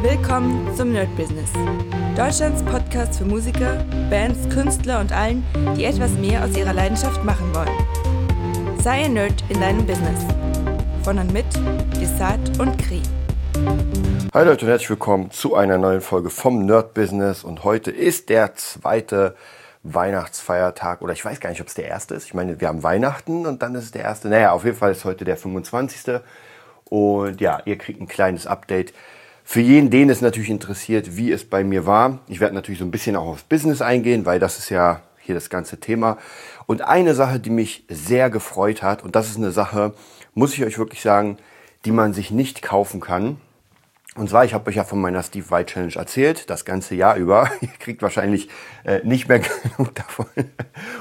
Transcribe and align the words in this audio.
Willkommen 0.00 0.72
zum 0.76 0.92
Nerd 0.92 1.08
Business. 1.16 1.50
Deutschlands 2.16 2.62
Podcast 2.62 3.18
für 3.18 3.24
Musiker, 3.24 3.84
Bands, 4.08 4.48
Künstler 4.48 5.00
und 5.00 5.10
allen, 5.10 5.44
die 5.76 5.86
etwas 5.86 6.12
mehr 6.12 6.44
aus 6.44 6.56
ihrer 6.56 6.72
Leidenschaft 6.72 7.24
machen 7.24 7.52
wollen. 7.52 8.78
Sei 8.80 9.06
ein 9.06 9.14
Nerd 9.14 9.42
in 9.48 9.60
deinem 9.60 9.84
Business. 9.84 10.24
Von 11.02 11.18
und 11.18 11.32
mit 11.32 11.46
Desart 12.00 12.60
und 12.60 12.78
Kri. 12.78 13.02
Hi 14.32 14.44
Leute 14.44 14.66
und 14.66 14.70
herzlich 14.70 14.90
willkommen 14.90 15.32
zu 15.32 15.56
einer 15.56 15.78
neuen 15.78 16.00
Folge 16.00 16.30
vom 16.30 16.64
Nerd 16.64 16.94
Business. 16.94 17.42
Und 17.42 17.64
heute 17.64 17.90
ist 17.90 18.28
der 18.28 18.54
zweite 18.54 19.34
Weihnachtsfeiertag 19.82 21.02
oder 21.02 21.12
ich 21.12 21.24
weiß 21.24 21.40
gar 21.40 21.50
nicht, 21.50 21.60
ob 21.60 21.66
es 21.66 21.74
der 21.74 21.88
erste 21.88 22.14
ist. 22.14 22.24
Ich 22.26 22.34
meine, 22.34 22.60
wir 22.60 22.68
haben 22.68 22.84
Weihnachten 22.84 23.46
und 23.46 23.62
dann 23.62 23.74
ist 23.74 23.86
es 23.86 23.90
der 23.90 24.02
erste. 24.02 24.28
Naja, 24.28 24.52
auf 24.52 24.64
jeden 24.64 24.76
Fall 24.76 24.92
ist 24.92 25.04
heute 25.04 25.24
der 25.24 25.36
25. 25.36 26.20
Und 26.84 27.40
ja, 27.40 27.60
ihr 27.64 27.76
kriegt 27.76 28.00
ein 28.00 28.06
kleines 28.06 28.46
Update. 28.46 28.94
Für 29.50 29.62
jeden, 29.62 29.88
den 29.88 30.10
es 30.10 30.20
natürlich 30.20 30.50
interessiert, 30.50 31.16
wie 31.16 31.32
es 31.32 31.48
bei 31.48 31.64
mir 31.64 31.86
war. 31.86 32.18
Ich 32.28 32.38
werde 32.38 32.54
natürlich 32.54 32.80
so 32.80 32.84
ein 32.84 32.90
bisschen 32.90 33.16
auch 33.16 33.28
aufs 33.28 33.44
Business 33.44 33.80
eingehen, 33.80 34.26
weil 34.26 34.38
das 34.38 34.58
ist 34.58 34.68
ja 34.68 35.00
hier 35.20 35.34
das 35.34 35.48
ganze 35.48 35.80
Thema. 35.80 36.18
Und 36.66 36.82
eine 36.82 37.14
Sache, 37.14 37.40
die 37.40 37.48
mich 37.48 37.82
sehr 37.88 38.28
gefreut 38.28 38.82
hat, 38.82 39.02
und 39.02 39.16
das 39.16 39.30
ist 39.30 39.38
eine 39.38 39.50
Sache, 39.50 39.94
muss 40.34 40.52
ich 40.52 40.66
euch 40.66 40.76
wirklich 40.76 41.00
sagen, 41.00 41.38
die 41.86 41.92
man 41.92 42.12
sich 42.12 42.30
nicht 42.30 42.60
kaufen 42.60 43.00
kann. 43.00 43.40
Und 44.18 44.28
zwar, 44.28 44.44
ich 44.44 44.52
habe 44.52 44.68
euch 44.68 44.74
ja 44.74 44.82
von 44.82 45.00
meiner 45.00 45.22
Steve 45.22 45.48
Vai 45.48 45.62
Challenge 45.62 45.94
erzählt, 45.94 46.50
das 46.50 46.64
ganze 46.64 46.96
Jahr 46.96 47.14
über. 47.14 47.48
Ihr 47.60 47.68
kriegt 47.78 48.02
wahrscheinlich 48.02 48.48
äh, 48.84 49.00
nicht 49.04 49.28
mehr 49.28 49.38
genug 49.76 49.94
davon 49.94 50.26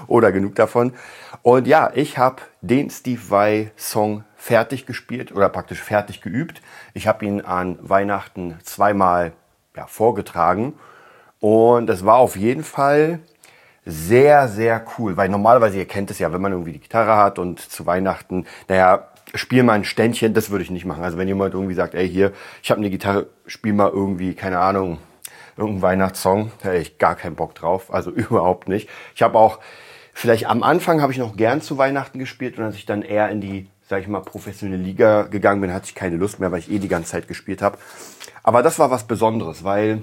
oder 0.05 0.31
genug 0.31 0.53
davon. 0.53 0.94
Und 1.41 1.66
ja, 1.66 1.89
ich 1.95 2.20
habe 2.20 2.44
den 2.61 2.91
Steve 2.91 3.22
Vai 3.27 3.72
Song 3.75 4.23
fertig 4.35 4.85
gespielt 4.85 5.31
oder 5.31 5.49
praktisch 5.49 5.81
fertig 5.81 6.22
geübt. 6.22 6.61
Ich 6.94 7.08
habe 7.08 7.25
ihn 7.25 7.41
an 7.41 7.80
Weihnachten 7.81 8.59
zweimal 8.63 9.34
ja, 9.75 9.88
vorgetragen 9.88 10.73
und 11.39 11.89
es 11.89 12.05
war 12.05 12.17
auf 12.17 12.36
jeden 12.36 12.64
Fall 12.64 13.20
sehr, 13.83 14.47
sehr 14.47 14.86
cool, 14.97 15.17
weil 15.17 15.30
normalerweise, 15.30 15.77
ihr 15.80 15.88
kennt 15.88 16.11
es 16.11 16.20
ja, 16.20 16.31
wenn 16.33 16.42
man 16.42 16.52
irgendwie 16.52 16.73
die 16.73 16.81
Gitarre 16.81 17.16
hat 17.16 17.39
und 17.39 17.59
zu 17.61 17.88
Weihnachten, 17.88 18.45
naja, 18.67 19.08
spiel 19.33 19.64
mal 19.64 19.73
ein 19.73 19.83
Ständchen, 19.83 20.33
das 20.33 20.50
würde 20.50 20.64
ich 20.64 20.72
nicht 20.72 20.86
machen. 20.86 21.03
Also 21.03 21.17
wenn 21.17 21.28
jemand 21.28 21.53
irgendwie 21.53 21.73
sagt, 21.73 21.95
ey 21.95 22.09
hier, 22.09 22.31
ich 22.64 22.72
habe 22.72 22.80
eine 22.80 22.89
Gitarre, 22.89 23.28
spiel 23.45 23.73
mal 23.73 23.89
irgendwie, 23.89 24.33
keine 24.33 24.59
Ahnung, 24.59 25.00
irgendeinen 25.58 25.81
Weihnachtssong, 25.81 26.52
da 26.61 26.70
hätte 26.70 26.81
ich 26.81 26.97
gar 26.97 27.16
keinen 27.16 27.36
Bock 27.36 27.55
drauf, 27.55 27.94
also 27.94 28.11
überhaupt 28.11 28.70
nicht. 28.70 28.89
Ich 29.16 29.22
habe 29.22 29.38
auch, 29.38 29.59
vielleicht 30.14 30.48
am 30.48 30.64
Anfang 30.64 31.02
habe 31.02 31.11
ich 31.11 31.17
noch 31.17 31.36
gern 31.36 31.61
zu 31.61 31.78
Weihnachten 31.78 32.20
gespielt 32.20 32.58
und 32.58 32.64
als 32.64 32.75
ich 32.75 32.86
dann 32.86 33.02
eher 33.02 33.30
in 33.30 33.42
die 33.42 33.67
sag 33.88 34.02
ich 34.02 34.08
mal, 34.08 34.22
professionelle 34.22 34.81
Liga 34.81 35.23
gegangen 35.23 35.61
bin, 35.61 35.73
hatte 35.73 35.86
ich 35.88 35.95
keine 35.95 36.17
Lust 36.17 36.39
mehr, 36.39 36.52
weil 36.52 36.59
ich 36.59 36.70
eh 36.70 36.80
die 36.80 36.89
ganze 36.89 37.11
Zeit 37.11 37.28
gespielt 37.28 37.61
habe. 37.61 37.78
Aber 38.44 38.61
das 38.61 38.80
war 38.80 38.92
was 38.92 39.08
Besonderes, 39.08 39.64
weil 39.64 40.02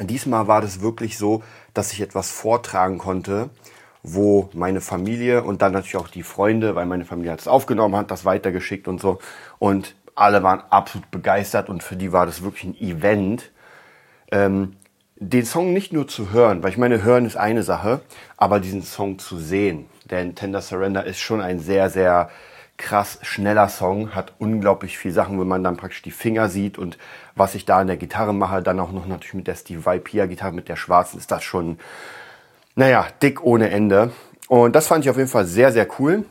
diesmal 0.00 0.48
war 0.48 0.62
das 0.62 0.80
wirklich 0.80 1.18
so, 1.18 1.42
dass 1.74 1.92
ich 1.92 2.00
etwas 2.00 2.30
vortragen 2.30 2.98
konnte, 2.98 3.50
wo 4.04 4.50
meine 4.52 4.82
Familie 4.82 5.42
und 5.42 5.62
dann 5.62 5.72
natürlich 5.72 5.96
auch 5.96 6.08
die 6.08 6.22
Freunde, 6.22 6.74
weil 6.74 6.84
meine 6.84 7.06
Familie 7.06 7.32
hat 7.32 7.40
es 7.40 7.48
aufgenommen, 7.48 7.96
hat 7.96 8.10
das 8.10 8.26
weitergeschickt 8.26 8.86
und 8.86 9.00
so. 9.00 9.18
Und 9.58 9.96
alle 10.14 10.42
waren 10.42 10.62
absolut 10.68 11.10
begeistert 11.10 11.70
und 11.70 11.82
für 11.82 11.96
die 11.96 12.12
war 12.12 12.26
das 12.26 12.42
wirklich 12.42 12.64
ein 12.64 12.78
Event. 12.78 13.50
Ähm, 14.30 14.76
den 15.16 15.46
Song 15.46 15.72
nicht 15.72 15.92
nur 15.94 16.06
zu 16.06 16.32
hören, 16.32 16.62
weil 16.62 16.70
ich 16.70 16.76
meine, 16.76 17.02
hören 17.02 17.24
ist 17.24 17.36
eine 17.36 17.62
Sache, 17.62 18.02
aber 18.36 18.60
diesen 18.60 18.82
Song 18.82 19.18
zu 19.18 19.38
sehen. 19.38 19.86
Denn 20.10 20.34
Tender 20.34 20.60
Surrender 20.60 21.04
ist 21.04 21.20
schon 21.20 21.40
ein 21.40 21.58
sehr, 21.58 21.88
sehr 21.88 22.28
krass 22.76 23.20
schneller 23.22 23.70
Song, 23.70 24.14
hat 24.14 24.34
unglaublich 24.38 24.98
viel 24.98 25.12
Sachen, 25.12 25.40
wenn 25.40 25.48
man 25.48 25.64
dann 25.64 25.78
praktisch 25.78 26.02
die 26.02 26.10
Finger 26.10 26.50
sieht 26.50 26.76
und 26.76 26.98
was 27.36 27.54
ich 27.54 27.64
da 27.64 27.78
an 27.78 27.86
der 27.86 27.96
Gitarre 27.96 28.34
mache, 28.34 28.62
dann 28.62 28.80
auch 28.80 28.92
noch 28.92 29.06
natürlich 29.06 29.34
mit 29.34 29.46
der 29.46 29.54
Steve 29.54 29.86
Vai 29.86 29.98
Pia 29.98 30.26
Gitarre, 30.26 30.52
mit 30.52 30.68
der 30.68 30.76
schwarzen, 30.76 31.18
ist 31.18 31.30
das 31.30 31.42
schon, 31.42 31.78
naja, 32.74 33.06
dick 33.22 33.42
ohne 33.42 33.70
Ende. 33.70 34.12
Und 34.48 34.74
das 34.74 34.86
fand 34.86 35.04
ich 35.04 35.10
auf 35.10 35.16
jeden 35.16 35.28
Fall 35.28 35.46
sehr, 35.46 35.72
sehr 35.72 35.86
cool. 35.98 36.24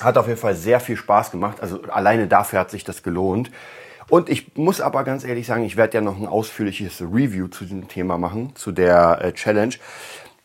Hat 0.00 0.16
auf 0.16 0.26
jeden 0.26 0.38
Fall 0.38 0.54
sehr 0.54 0.80
viel 0.80 0.96
Spaß 0.96 1.30
gemacht. 1.30 1.60
Also 1.60 1.82
alleine 1.84 2.26
dafür 2.26 2.60
hat 2.60 2.70
sich 2.70 2.84
das 2.84 3.02
gelohnt. 3.02 3.50
Und 4.08 4.30
ich 4.30 4.56
muss 4.56 4.80
aber 4.80 5.04
ganz 5.04 5.24
ehrlich 5.24 5.46
sagen, 5.46 5.64
ich 5.64 5.76
werde 5.76 5.98
ja 5.98 6.00
noch 6.00 6.18
ein 6.18 6.26
ausführliches 6.26 7.02
Review 7.02 7.48
zu 7.48 7.64
diesem 7.64 7.88
Thema 7.88 8.16
machen, 8.16 8.52
zu 8.54 8.72
der 8.72 9.20
äh, 9.22 9.32
Challenge. 9.32 9.74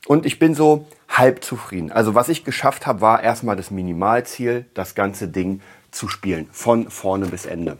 Und 0.06 0.25
ich 0.25 0.38
bin 0.38 0.53
so 0.53 0.86
halb 1.08 1.44
zufrieden. 1.44 1.92
Also 1.92 2.14
was 2.14 2.28
ich 2.28 2.44
geschafft 2.44 2.86
habe, 2.86 3.00
war 3.00 3.24
erstmal 3.24 3.56
das 3.56 3.72
Minimalziel, 3.72 4.66
das 4.74 4.96
ganze 4.96 5.30
Ding 5.30 5.62
zu 5.92 6.09
spielen, 6.09 6.50
von 6.52 6.90
vorne 6.90 7.28
bis 7.28 7.46
Ende. 7.46 7.78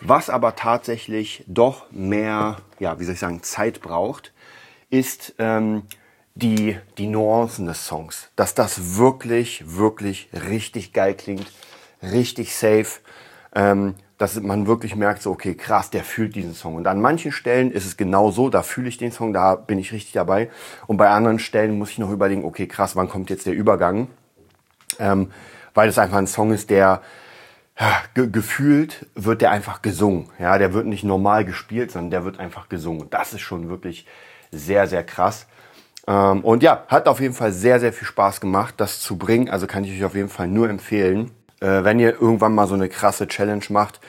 Was 0.00 0.30
aber 0.30 0.54
tatsächlich 0.54 1.42
doch 1.48 1.90
mehr, 1.90 2.58
ja, 2.78 3.00
wie 3.00 3.04
soll 3.04 3.14
ich 3.14 3.20
sagen, 3.20 3.42
Zeit 3.42 3.80
braucht, 3.80 4.32
ist 4.90 5.34
ähm, 5.38 5.82
die, 6.40 6.78
die 6.96 7.06
Nuancen 7.06 7.66
des 7.66 7.86
Songs. 7.86 8.30
Dass 8.36 8.54
das 8.54 8.96
wirklich, 8.96 9.64
wirklich 9.66 10.28
richtig 10.32 10.92
geil 10.92 11.14
klingt, 11.14 11.50
richtig 12.02 12.54
safe. 12.54 13.00
Ähm, 13.54 13.94
dass 14.18 14.40
man 14.40 14.66
wirklich 14.66 14.96
merkt, 14.96 15.22
so, 15.22 15.30
okay, 15.30 15.54
krass, 15.54 15.90
der 15.90 16.02
fühlt 16.02 16.34
diesen 16.34 16.52
Song. 16.52 16.74
Und 16.74 16.88
an 16.88 17.00
manchen 17.00 17.30
Stellen 17.30 17.70
ist 17.70 17.86
es 17.86 17.96
genau 17.96 18.32
so, 18.32 18.50
da 18.50 18.62
fühle 18.62 18.88
ich 18.88 18.98
den 18.98 19.12
Song, 19.12 19.32
da 19.32 19.54
bin 19.54 19.78
ich 19.78 19.92
richtig 19.92 20.12
dabei. 20.12 20.50
Und 20.88 20.96
bei 20.96 21.08
anderen 21.08 21.38
Stellen 21.38 21.78
muss 21.78 21.90
ich 21.90 21.98
noch 21.98 22.10
überlegen, 22.10 22.44
okay, 22.44 22.66
krass, 22.66 22.96
wann 22.96 23.08
kommt 23.08 23.30
jetzt 23.30 23.46
der 23.46 23.54
Übergang? 23.54 24.08
Ähm, 24.98 25.30
weil 25.72 25.88
es 25.88 25.98
einfach 25.98 26.18
ein 26.18 26.26
Song 26.26 26.52
ist, 26.52 26.70
der 26.70 27.00
ja, 27.78 28.02
ge 28.14 28.28
gefühlt 28.28 29.06
wird 29.14 29.40
der 29.40 29.52
einfach 29.52 29.82
gesungen. 29.82 30.28
Ja, 30.40 30.58
der 30.58 30.72
wird 30.72 30.86
nicht 30.86 31.04
normal 31.04 31.44
gespielt, 31.44 31.92
sondern 31.92 32.10
der 32.10 32.24
wird 32.24 32.40
einfach 32.40 32.68
gesungen. 32.68 33.08
Das 33.10 33.32
ist 33.32 33.42
schon 33.42 33.68
wirklich 33.68 34.04
sehr, 34.50 34.88
sehr 34.88 35.04
krass. 35.04 35.46
Ähm, 36.08 36.40
und 36.40 36.64
ja, 36.64 36.84
hat 36.88 37.06
auf 37.06 37.20
jeden 37.20 37.34
Fall 37.34 37.52
sehr, 37.52 37.78
sehr 37.78 37.92
viel 37.92 38.08
Spaß 38.08 38.40
gemacht, 38.40 38.74
das 38.78 38.98
zu 38.98 39.16
bringen. 39.16 39.48
Also 39.48 39.68
kann 39.68 39.84
ich 39.84 39.92
euch 39.92 40.04
auf 40.04 40.16
jeden 40.16 40.30
Fall 40.30 40.48
nur 40.48 40.68
empfehlen 40.68 41.30
äh, 41.60 41.84
wenn 41.84 41.98
ihr 41.98 42.20
irgendwann 42.20 42.54
mal 42.54 42.66
so 42.66 42.74
eine 42.74 42.88
krasse 42.88 43.26
Challenge 43.26 43.64
macht 43.70 44.00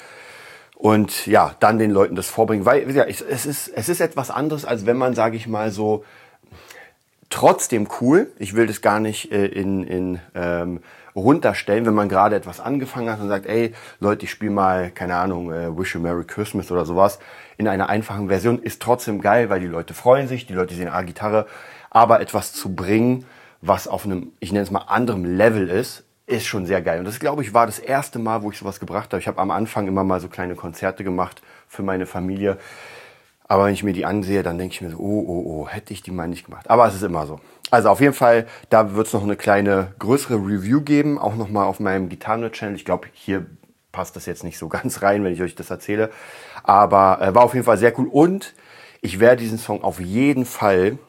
und 0.75 1.25
ja, 1.27 1.55
dann 1.59 1.79
den 1.79 1.91
Leuten 1.91 2.15
das 2.15 2.29
vorbringen. 2.29 2.65
Weil 2.65 2.89
ja, 2.91 3.03
es, 3.03 3.21
ist, 3.21 3.67
es 3.67 3.89
ist 3.89 4.01
etwas 4.01 4.31
anderes, 4.31 4.65
als 4.65 4.85
wenn 4.85 4.97
man, 4.97 5.13
sage 5.13 5.35
ich 5.35 5.47
mal, 5.47 5.71
so 5.71 6.03
trotzdem 7.29 7.88
cool, 8.01 8.31
ich 8.39 8.55
will 8.55 8.67
das 8.67 8.81
gar 8.81 8.99
nicht 8.99 9.31
äh, 9.31 9.45
in, 9.45 9.83
in 9.83 10.19
ähm, 10.35 10.81
runterstellen, 11.15 11.85
wenn 11.85 11.93
man 11.93 12.09
gerade 12.09 12.35
etwas 12.35 12.59
angefangen 12.59 13.11
hat 13.11 13.19
und 13.19 13.27
sagt, 13.27 13.45
ey 13.45 13.73
Leute, 13.99 14.25
ich 14.25 14.31
spiele 14.31 14.51
mal, 14.51 14.89
keine 14.89 15.15
Ahnung, 15.15 15.51
äh, 15.51 15.77
Wish 15.77 15.95
You 15.95 16.01
Merry 16.01 16.23
Christmas 16.23 16.71
oder 16.71 16.85
sowas 16.85 17.19
in 17.57 17.67
einer 17.67 17.89
einfachen 17.89 18.29
Version, 18.29 18.59
ist 18.59 18.81
trotzdem 18.81 19.21
geil, 19.21 19.49
weil 19.49 19.59
die 19.59 19.67
Leute 19.67 19.93
freuen 19.93 20.27
sich, 20.27 20.47
die 20.47 20.53
Leute 20.53 20.73
sehen, 20.73 20.88
ah, 20.88 21.01
Gitarre, 21.01 21.45
aber 21.89 22.22
etwas 22.22 22.53
zu 22.53 22.75
bringen, 22.75 23.25
was 23.61 23.88
auf 23.88 24.05
einem, 24.05 24.31
ich 24.39 24.51
nenne 24.51 24.63
es 24.63 24.72
mal, 24.72 24.79
anderem 24.88 25.25
Level 25.25 25.69
ist, 25.69 26.03
ist 26.25 26.45
schon 26.45 26.66
sehr 26.66 26.81
geil. 26.81 27.00
Und 27.00 27.05
das, 27.05 27.19
glaube 27.19 27.41
ich, 27.41 27.53
war 27.53 27.66
das 27.66 27.79
erste 27.79 28.19
Mal, 28.19 28.44
wo 28.44 28.51
ich 28.51 28.57
sowas 28.57 28.79
gebracht 28.79 29.11
habe. 29.11 29.19
Ich 29.19 29.27
habe 29.27 29.41
am 29.41 29.51
Anfang 29.51 29.88
immer 29.88 30.03
mal 30.03 30.19
so 30.19 30.27
kleine 30.27 30.55
Konzerte 30.55 31.03
gemacht 31.03 31.41
für 31.67 31.81
meine 31.81 32.05
Familie. 32.05 32.57
Aber 33.47 33.66
wenn 33.66 33.73
ich 33.73 33.83
mir 33.83 33.94
die 33.94 34.05
ansehe, 34.05 34.44
dann 34.44 34.59
denke 34.59 34.75
ich 34.75 34.81
mir 34.81 34.91
so, 34.91 34.97
oh, 34.97 35.25
oh, 35.27 35.44
oh, 35.45 35.67
hätte 35.67 35.91
ich 35.91 36.03
die 36.03 36.11
mal 36.11 36.27
nicht 36.27 36.45
gemacht. 36.45 36.69
Aber 36.69 36.85
es 36.88 36.94
ist 36.94 37.01
immer 37.01 37.25
so. 37.25 37.39
Also 37.72 37.89
auf 37.89 38.00
jeden 38.00 38.13
Fall, 38.13 38.45
da 38.69 38.94
wird 38.94 39.07
es 39.07 39.13
noch 39.13 39.23
eine 39.23 39.35
kleine 39.35 39.94
größere 39.97 40.35
Review 40.35 40.81
geben, 40.81 41.17
auch 41.17 41.35
nochmal 41.35 41.66
auf 41.66 41.79
meinem 41.79 42.09
Gitarren-Channel. 42.09 42.75
Ich 42.75 42.85
glaube, 42.85 43.07
hier 43.11 43.47
passt 43.91 44.16
das 44.16 44.27
jetzt 44.27 44.44
nicht 44.44 44.59
so 44.59 44.69
ganz 44.69 45.01
rein, 45.01 45.23
wenn 45.23 45.33
ich 45.33 45.41
euch 45.41 45.56
das 45.56 45.71
erzähle. 45.71 46.11
Aber 46.61 47.21
äh, 47.21 47.33
war 47.33 47.44
auf 47.44 47.56
jeden 47.56 47.66
Fall 47.66 47.77
sehr 47.79 47.97
cool. 47.97 48.07
Und 48.07 48.53
ich 49.01 49.19
werde 49.19 49.41
diesen 49.41 49.57
Song 49.57 49.83
auf 49.83 50.00
jeden 50.00 50.45
Fall 50.45 51.00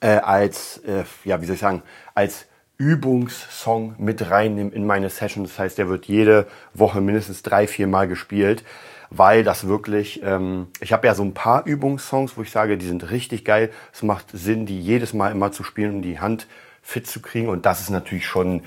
äh, 0.00 0.16
als, 0.16 0.78
äh, 0.78 1.04
ja, 1.24 1.40
wie 1.40 1.46
soll 1.46 1.54
ich 1.54 1.60
sagen, 1.60 1.82
als 2.14 2.46
Übungssong 2.78 3.96
mit 3.98 4.30
reinnehmen 4.30 4.72
in 4.72 4.86
meine 4.86 5.10
Session. 5.10 5.44
Das 5.44 5.58
heißt, 5.58 5.78
der 5.78 5.88
wird 5.88 6.06
jede 6.06 6.46
Woche 6.74 7.00
mindestens 7.00 7.42
drei, 7.42 7.66
vier 7.66 7.88
Mal 7.88 8.06
gespielt, 8.06 8.62
weil 9.10 9.42
das 9.42 9.66
wirklich, 9.66 10.22
ähm, 10.22 10.68
ich 10.80 10.92
habe 10.92 11.06
ja 11.08 11.14
so 11.14 11.24
ein 11.24 11.34
paar 11.34 11.66
Übungssongs, 11.66 12.36
wo 12.36 12.42
ich 12.42 12.52
sage, 12.52 12.78
die 12.78 12.86
sind 12.86 13.10
richtig 13.10 13.44
geil. 13.44 13.70
Es 13.92 14.02
macht 14.02 14.26
Sinn, 14.32 14.64
die 14.64 14.80
jedes 14.80 15.12
Mal 15.12 15.32
immer 15.32 15.50
zu 15.50 15.64
spielen, 15.64 15.96
um 15.96 16.02
die 16.02 16.20
Hand 16.20 16.46
fit 16.80 17.08
zu 17.08 17.20
kriegen. 17.20 17.48
Und 17.48 17.66
das 17.66 17.80
ist 17.80 17.90
natürlich 17.90 18.26
schon, 18.26 18.62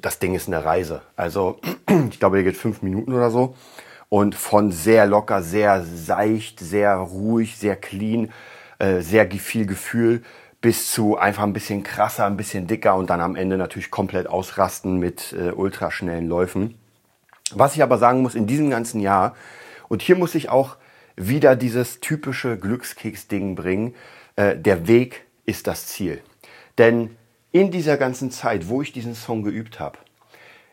das 0.00 0.18
Ding 0.18 0.34
ist 0.34 0.48
eine 0.48 0.64
Reise. 0.64 1.02
Also 1.14 1.60
ich 2.10 2.18
glaube, 2.18 2.36
der 2.36 2.44
geht 2.44 2.56
fünf 2.56 2.82
Minuten 2.82 3.12
oder 3.12 3.30
so. 3.30 3.54
Und 4.08 4.34
von 4.34 4.72
sehr 4.72 5.06
locker, 5.06 5.42
sehr 5.42 5.84
seicht, 5.84 6.58
sehr 6.58 6.96
ruhig, 6.96 7.56
sehr 7.56 7.76
clean, 7.76 8.30
äh, 8.78 9.00
sehr 9.00 9.30
viel 9.30 9.66
Gefühl 9.66 10.22
bis 10.62 10.92
zu 10.92 11.18
einfach 11.18 11.42
ein 11.42 11.52
bisschen 11.52 11.82
krasser, 11.82 12.24
ein 12.24 12.36
bisschen 12.36 12.66
dicker 12.66 12.94
und 12.94 13.10
dann 13.10 13.20
am 13.20 13.36
Ende 13.36 13.58
natürlich 13.58 13.90
komplett 13.90 14.28
ausrasten 14.28 14.98
mit 14.98 15.34
äh, 15.34 15.50
ultraschnellen 15.50 16.28
Läufen. 16.28 16.78
Was 17.50 17.74
ich 17.74 17.82
aber 17.82 17.98
sagen 17.98 18.22
muss, 18.22 18.34
in 18.34 18.46
diesem 18.46 18.70
ganzen 18.70 19.00
Jahr, 19.00 19.34
und 19.88 20.00
hier 20.00 20.16
muss 20.16 20.34
ich 20.34 20.48
auch 20.48 20.76
wieder 21.16 21.56
dieses 21.56 22.00
typische 22.00 22.56
Glückskeks-Ding 22.56 23.56
bringen, 23.56 23.94
äh, 24.36 24.56
der 24.56 24.86
Weg 24.86 25.26
ist 25.44 25.66
das 25.66 25.88
Ziel. 25.88 26.22
Denn 26.78 27.16
in 27.50 27.70
dieser 27.70 27.96
ganzen 27.96 28.30
Zeit, 28.30 28.68
wo 28.68 28.80
ich 28.80 28.92
diesen 28.92 29.16
Song 29.16 29.42
geübt 29.42 29.80
habe, 29.80 29.98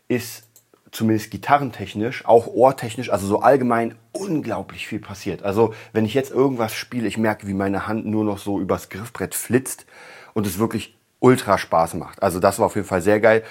ist 0.07 0.48
zumindest 0.91 1.31
gitarrentechnisch, 1.31 2.25
auch 2.25 2.47
ohrtechnisch, 2.47 3.11
also 3.11 3.27
so 3.27 3.41
allgemein 3.41 3.95
unglaublich 4.11 4.87
viel 4.87 4.99
passiert. 4.99 5.43
Also 5.43 5.73
wenn 5.93 6.05
ich 6.05 6.13
jetzt 6.13 6.31
irgendwas 6.31 6.73
spiele, 6.73 7.07
ich 7.07 7.17
merke, 7.17 7.47
wie 7.47 7.53
meine 7.53 7.87
Hand 7.87 8.05
nur 8.05 8.23
noch 8.23 8.37
so 8.37 8.59
übers 8.59 8.89
Griffbrett 8.89 9.35
flitzt 9.35 9.85
und 10.33 10.47
es 10.47 10.59
wirklich 10.59 10.97
ultra 11.19 11.57
Spaß 11.57 11.95
macht. 11.95 12.23
Also 12.23 12.39
das 12.39 12.59
war 12.59 12.65
auf 12.67 12.75
jeden 12.75 12.87
Fall 12.87 13.01
sehr 13.01 13.19
geil. 13.19 13.43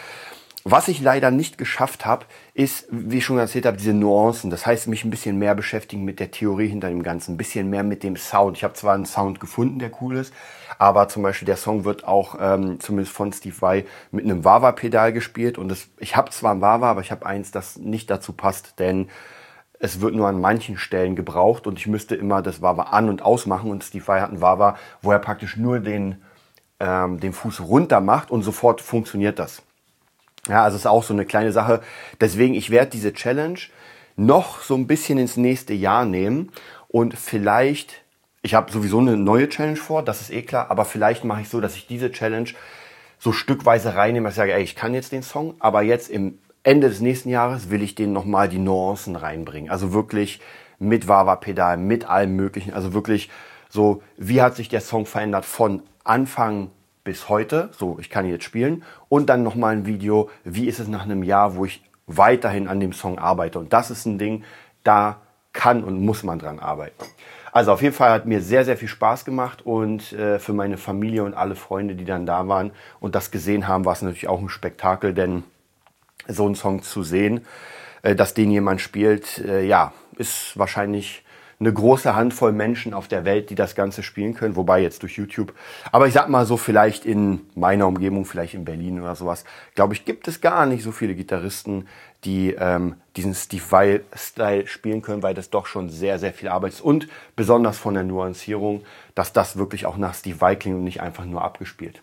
Was 0.70 0.88
ich 0.88 1.00
leider 1.00 1.30
nicht 1.30 1.56
geschafft 1.56 2.04
habe, 2.04 2.26
ist, 2.52 2.86
wie 2.90 3.18
ich 3.18 3.24
schon 3.24 3.38
erzählt 3.38 3.64
habe, 3.64 3.78
diese 3.78 3.94
Nuancen. 3.94 4.50
Das 4.50 4.66
heißt, 4.66 4.86
mich 4.86 5.02
ein 5.02 5.08
bisschen 5.08 5.38
mehr 5.38 5.54
beschäftigen 5.54 6.04
mit 6.04 6.20
der 6.20 6.30
Theorie 6.30 6.68
hinter 6.68 6.90
dem 6.90 7.02
Ganzen, 7.02 7.32
ein 7.32 7.36
bisschen 7.38 7.70
mehr 7.70 7.82
mit 7.82 8.02
dem 8.02 8.16
Sound. 8.16 8.58
Ich 8.58 8.64
habe 8.64 8.74
zwar 8.74 8.92
einen 8.92 9.06
Sound 9.06 9.40
gefunden, 9.40 9.78
der 9.78 9.90
cool 10.02 10.18
ist, 10.18 10.34
aber 10.76 11.08
zum 11.08 11.22
Beispiel 11.22 11.46
der 11.46 11.56
Song 11.56 11.86
wird 11.86 12.06
auch, 12.06 12.36
ähm, 12.38 12.80
zumindest 12.80 13.16
von 13.16 13.32
Steve 13.32 13.58
Vai, 13.58 13.86
mit 14.10 14.26
einem 14.26 14.44
Wawa-Pedal 14.44 15.14
gespielt. 15.14 15.56
Und 15.56 15.68
das, 15.70 15.88
ich 15.96 16.16
habe 16.16 16.28
zwar 16.32 16.52
ein 16.52 16.60
Wawa, 16.60 16.90
aber 16.90 17.00
ich 17.00 17.12
habe 17.12 17.24
eins, 17.24 17.50
das 17.50 17.78
nicht 17.78 18.10
dazu 18.10 18.34
passt, 18.34 18.78
denn 18.78 19.08
es 19.78 20.02
wird 20.02 20.14
nur 20.14 20.28
an 20.28 20.38
manchen 20.38 20.76
Stellen 20.76 21.16
gebraucht 21.16 21.66
und 21.66 21.78
ich 21.78 21.86
müsste 21.86 22.14
immer 22.14 22.42
das 22.42 22.60
Wawa 22.60 22.82
an- 22.82 23.08
und 23.08 23.22
ausmachen. 23.22 23.70
Und 23.70 23.84
Steve 23.84 24.06
Vai 24.06 24.20
hat 24.20 24.32
ein 24.32 24.42
Wawa, 24.42 24.76
wo 25.00 25.12
er 25.12 25.18
praktisch 25.18 25.56
nur 25.56 25.80
den, 25.80 26.20
ähm, 26.78 27.20
den 27.20 27.32
Fuß 27.32 27.62
runter 27.62 28.02
macht 28.02 28.30
und 28.30 28.42
sofort 28.42 28.82
funktioniert 28.82 29.38
das. 29.38 29.62
Ja, 30.48 30.64
also 30.64 30.76
ist 30.76 30.86
auch 30.86 31.02
so 31.02 31.12
eine 31.12 31.24
kleine 31.24 31.52
Sache. 31.52 31.82
Deswegen, 32.20 32.54
ich 32.54 32.70
werde 32.70 32.90
diese 32.90 33.12
Challenge 33.12 33.58
noch 34.16 34.62
so 34.62 34.74
ein 34.74 34.86
bisschen 34.86 35.18
ins 35.18 35.36
nächste 35.36 35.74
Jahr 35.74 36.04
nehmen 36.04 36.50
und 36.88 37.16
vielleicht, 37.16 38.02
ich 38.42 38.54
habe 38.54 38.72
sowieso 38.72 38.98
eine 38.98 39.16
neue 39.16 39.48
Challenge 39.48 39.76
vor, 39.76 40.02
das 40.02 40.20
ist 40.20 40.32
eh 40.32 40.42
klar, 40.42 40.70
aber 40.70 40.84
vielleicht 40.84 41.24
mache 41.24 41.42
ich 41.42 41.48
so, 41.48 41.60
dass 41.60 41.76
ich 41.76 41.86
diese 41.86 42.10
Challenge 42.10 42.50
so 43.18 43.32
stückweise 43.32 43.94
reinnehme, 43.94 44.24
dass 44.24 44.34
ich 44.34 44.38
sage, 44.38 44.54
ey, 44.54 44.62
ich 44.62 44.74
kann 44.74 44.94
jetzt 44.94 45.12
den 45.12 45.22
Song, 45.22 45.54
aber 45.60 45.82
jetzt 45.82 46.10
im 46.10 46.38
Ende 46.62 46.88
des 46.88 47.00
nächsten 47.00 47.28
Jahres 47.28 47.70
will 47.70 47.82
ich 47.82 47.94
den 47.94 48.12
nochmal 48.12 48.48
die 48.48 48.58
Nuancen 48.58 49.16
reinbringen. 49.16 49.70
Also 49.70 49.92
wirklich 49.92 50.40
mit 50.78 51.08
Wawa-Pedal, 51.08 51.76
mit 51.76 52.08
allem 52.08 52.36
möglichen, 52.36 52.72
also 52.72 52.92
wirklich 52.92 53.30
so, 53.68 54.02
wie 54.16 54.40
hat 54.42 54.56
sich 54.56 54.68
der 54.68 54.80
Song 54.80 55.06
verändert 55.06 55.44
von 55.44 55.82
Anfang 56.04 56.70
bis 57.08 57.30
heute, 57.30 57.70
so 57.72 57.96
ich 57.98 58.10
kann 58.10 58.28
jetzt 58.28 58.44
spielen 58.44 58.82
und 59.08 59.30
dann 59.30 59.42
nochmal 59.42 59.72
ein 59.74 59.86
Video, 59.86 60.28
wie 60.44 60.68
ist 60.68 60.78
es 60.78 60.88
nach 60.88 61.04
einem 61.04 61.22
Jahr, 61.22 61.56
wo 61.56 61.64
ich 61.64 61.82
weiterhin 62.06 62.68
an 62.68 62.80
dem 62.80 62.92
Song 62.92 63.18
arbeite 63.18 63.58
und 63.58 63.72
das 63.72 63.90
ist 63.90 64.04
ein 64.04 64.18
Ding, 64.18 64.44
da 64.84 65.22
kann 65.54 65.84
und 65.84 66.04
muss 66.04 66.22
man 66.22 66.38
dran 66.38 66.58
arbeiten. 66.58 67.02
Also 67.50 67.72
auf 67.72 67.80
jeden 67.80 67.94
Fall 67.94 68.10
hat 68.10 68.26
mir 68.26 68.42
sehr, 68.42 68.66
sehr 68.66 68.76
viel 68.76 68.88
Spaß 68.88 69.24
gemacht 69.24 69.64
und 69.64 70.12
äh, 70.12 70.38
für 70.38 70.52
meine 70.52 70.76
Familie 70.76 71.24
und 71.24 71.32
alle 71.32 71.54
Freunde, 71.54 71.94
die 71.94 72.04
dann 72.04 72.26
da 72.26 72.46
waren 72.46 72.72
und 73.00 73.14
das 73.14 73.30
gesehen 73.30 73.66
haben, 73.66 73.86
war 73.86 73.94
es 73.94 74.02
natürlich 74.02 74.28
auch 74.28 74.42
ein 74.42 74.50
Spektakel, 74.50 75.14
denn 75.14 75.44
so 76.26 76.44
einen 76.44 76.56
Song 76.56 76.82
zu 76.82 77.02
sehen, 77.02 77.46
äh, 78.02 78.14
dass 78.14 78.34
den 78.34 78.50
jemand 78.50 78.82
spielt, 78.82 79.38
äh, 79.38 79.64
ja, 79.64 79.94
ist 80.18 80.58
wahrscheinlich 80.58 81.24
eine 81.60 81.72
große 81.72 82.14
Handvoll 82.14 82.52
Menschen 82.52 82.94
auf 82.94 83.08
der 83.08 83.24
Welt, 83.24 83.50
die 83.50 83.56
das 83.56 83.74
Ganze 83.74 84.04
spielen 84.04 84.34
können, 84.34 84.54
wobei 84.54 84.80
jetzt 84.80 85.02
durch 85.02 85.16
YouTube. 85.16 85.52
Aber 85.90 86.06
ich 86.06 86.14
sag 86.14 86.28
mal 86.28 86.46
so, 86.46 86.56
vielleicht 86.56 87.04
in 87.04 87.40
meiner 87.54 87.88
Umgebung, 87.88 88.24
vielleicht 88.24 88.54
in 88.54 88.64
Berlin 88.64 89.00
oder 89.00 89.16
sowas, 89.16 89.44
glaube 89.74 89.94
ich, 89.94 90.04
gibt 90.04 90.28
es 90.28 90.40
gar 90.40 90.66
nicht 90.66 90.84
so 90.84 90.92
viele 90.92 91.16
Gitarristen, 91.16 91.88
die 92.24 92.54
ähm, 92.58 92.94
diesen 93.16 93.34
Steve 93.34 93.64
Vai-Style 93.68 94.68
spielen 94.68 95.02
können, 95.02 95.22
weil 95.22 95.34
das 95.34 95.50
doch 95.50 95.66
schon 95.66 95.88
sehr, 95.88 96.18
sehr 96.18 96.32
viel 96.32 96.48
Arbeit 96.48 96.74
ist. 96.74 96.80
Und 96.80 97.08
besonders 97.34 97.76
von 97.78 97.94
der 97.94 98.04
Nuancierung, 98.04 98.84
dass 99.16 99.32
das 99.32 99.56
wirklich 99.56 99.86
auch 99.86 99.96
nach 99.96 100.14
Steve 100.14 100.40
Vai 100.40 100.54
klingt 100.54 100.76
und 100.76 100.84
nicht 100.84 101.00
einfach 101.00 101.24
nur 101.24 101.42
abgespielt. 101.42 102.02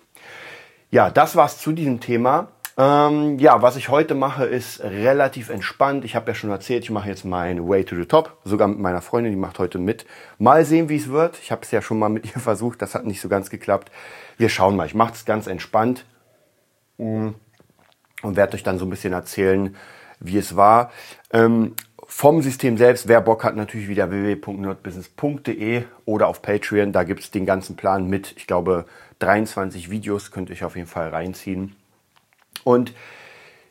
Ja, 0.92 1.10
das 1.10 1.36
war's 1.36 1.60
zu 1.60 1.72
diesem 1.72 2.00
Thema. 2.00 2.50
Ähm, 2.78 3.40
ja, 3.40 3.62
was 3.62 3.78
ich 3.78 3.88
heute 3.88 4.16
mache, 4.16 4.46
ist 4.46 4.82
relativ 4.84 5.50
entspannt. 5.50 6.04
Ich 6.04 6.16
habe 6.16 6.32
ja 6.32 6.36
schon 6.36 6.50
erzählt, 6.50 6.84
ich 6.84 6.90
mache 6.90 7.08
jetzt 7.08 7.24
mein 7.24 7.70
Way 7.70 7.86
to 7.86 7.96
the 7.96 8.06
Top, 8.06 8.38
sogar 8.44 8.68
mit 8.68 8.80
meiner 8.80 9.02
Freundin, 9.02 9.32
die 9.32 9.40
macht 9.40 9.60
heute 9.60 9.80
mit. 9.80 10.06
Mal 10.40 10.66
sehen, 10.66 10.90
wie 10.90 10.98
es 10.98 11.10
wird. 11.10 11.40
Ich 11.42 11.52
habe 11.52 11.62
es 11.62 11.72
ja 11.72 11.82
schon 11.82 12.00
mal 12.00 12.10
mit 12.10 12.26
ihr 12.36 12.42
versucht, 12.42 12.82
das 12.82 12.94
hat 12.94 13.06
nicht 13.06 13.22
so 13.22 13.30
ganz 13.30 13.50
geklappt. 13.50 13.92
Wir 14.38 14.50
schauen 14.50 14.76
mal. 14.76 14.88
Ich 14.88 14.96
mache 14.96 15.14
es 15.14 15.24
ganz 15.24 15.48
entspannt 15.48 16.06
mm, 16.98 17.30
und 18.24 18.36
werde 18.36 18.56
euch 18.56 18.64
dann 18.64 18.78
so 18.78 18.86
ein 18.86 18.90
bisschen 18.90 19.14
erzählen, 19.14 19.76
wie 20.20 20.38
es 20.38 20.58
war. 20.58 20.92
Ähm, 21.32 21.76
vom 22.08 22.42
System 22.42 22.78
selbst, 22.78 23.08
wer 23.08 23.22
Bock 23.22 23.46
hat, 23.46 23.56
natürlich 23.56 23.88
wieder 23.88 24.12
www.nerdbusiness.de 24.12 25.84
oder 26.04 26.28
auf 26.28 26.42
Patreon. 26.42 26.92
Da 26.92 27.04
gibt 27.04 27.22
es 27.22 27.32
den 27.32 27.46
ganzen 27.46 27.78
Plan 27.78 28.08
mit, 28.08 28.34
ich 28.38 28.48
glaube, 28.48 28.86
23 29.20 29.90
Videos 29.90 30.32
könnt 30.32 30.50
ihr 30.50 30.54
euch 30.54 30.66
auf 30.66 30.76
jeden 30.76 30.88
Fall 30.88 31.10
reinziehen. 31.10 31.76
Und 32.66 32.94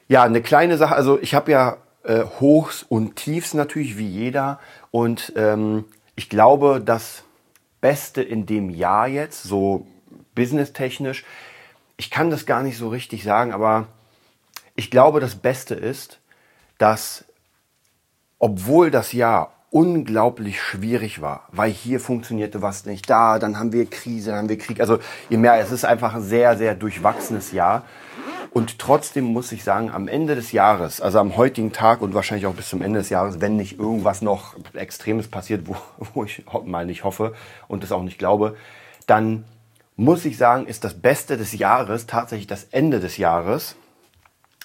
ja, 0.09 0.23
eine 0.23 0.41
kleine 0.41 0.79
Sache, 0.79 0.95
also 0.95 1.21
ich 1.21 1.35
habe 1.35 1.51
ja 1.51 1.77
äh, 2.05 2.23
Hochs 2.41 2.83
und 2.83 3.17
Tiefs 3.17 3.53
natürlich 3.53 3.99
wie 3.99 4.09
jeder. 4.09 4.61
Und 4.91 5.35
ähm, 5.37 5.85
ich 6.17 6.31
glaube, 6.31 6.81
das 6.83 7.25
Beste 7.83 8.23
in 8.23 8.47
dem 8.47 8.71
Jahr 8.71 9.09
jetzt, 9.09 9.43
so 9.43 9.87
businesstechnisch, 10.35 11.25
ich 11.97 12.11
kann 12.11 12.31
das 12.31 12.47
gar 12.47 12.63
nicht 12.63 12.79
so 12.79 12.89
richtig 12.89 13.25
sagen, 13.25 13.53
aber 13.53 13.89
ich 14.75 14.91
glaube, 14.91 15.21
das 15.21 15.37
Beste 15.37 15.75
ist, 15.75 16.19
dass 16.79 17.25
obwohl 18.39 18.91
das 18.91 19.13
Jahr 19.13 19.53
unglaublich 19.71 20.63
schwierig 20.63 21.21
war, 21.21 21.49
weil 21.51 21.71
hier 21.71 21.99
funktionierte 21.99 22.63
was 22.63 22.87
nicht, 22.87 23.11
da, 23.11 23.39
dann 23.39 23.59
haben 23.59 23.73
wir 23.73 23.87
Krise, 23.87 24.31
dann 24.31 24.41
haben 24.41 24.49
wir 24.49 24.59
Krieg. 24.59 24.81
Also 24.81 24.99
ihr 25.31 25.39
merkt, 25.39 25.65
es 25.65 25.73
ist 25.73 25.85
einfach 25.85 26.15
ein 26.15 26.23
sehr, 26.23 26.57
sehr 26.57 26.75
durchwachsenes 26.75 27.53
Jahr. 27.53 27.85
Und 28.55 28.79
trotzdem 28.79 29.25
muss 29.25 29.51
ich 29.51 29.65
sagen, 29.65 29.91
am 29.91 30.07
Ende 30.07 30.37
des 30.37 30.53
Jahres, 30.53 31.01
also 31.01 31.19
am 31.19 31.37
heutigen 31.37 31.73
Tag 31.73 32.01
und 32.01 32.15
wahrscheinlich 32.15 32.47
auch 32.47 32.55
bis 32.55 32.69
zum 32.69 32.83
Ende 32.83 33.01
des 33.01 33.11
Jahres, 33.11 33.41
wenn 33.41 33.57
nicht 33.57 33.81
irgendwas 33.81 34.23
noch 34.23 34.55
Extremes 34.75 35.27
passiert, 35.27 35.67
wo, 35.67 35.75
wo 36.15 36.23
ich 36.23 36.45
mal 36.65 36.87
nicht 36.87 37.03
hoffe 37.03 37.35
und 37.67 37.83
das 37.83 37.91
auch 37.91 38.05
nicht 38.05 38.17
glaube, 38.17 38.57
dann 39.09 39.45
muss 39.97 40.25
ich 40.25 40.37
sagen, 40.37 40.67
ist 40.67 40.85
das 40.85 40.95
Beste 40.95 41.37
des 41.37 41.53
Jahres 41.53 42.07
tatsächlich 42.07 42.47
das 42.47 42.63
Ende 42.71 43.01
des 43.01 43.17
Jahres, 43.17 43.75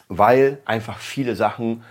weil 0.07 0.59
einfach 0.65 0.99
viele 0.99 1.35
Sachen 1.35 1.83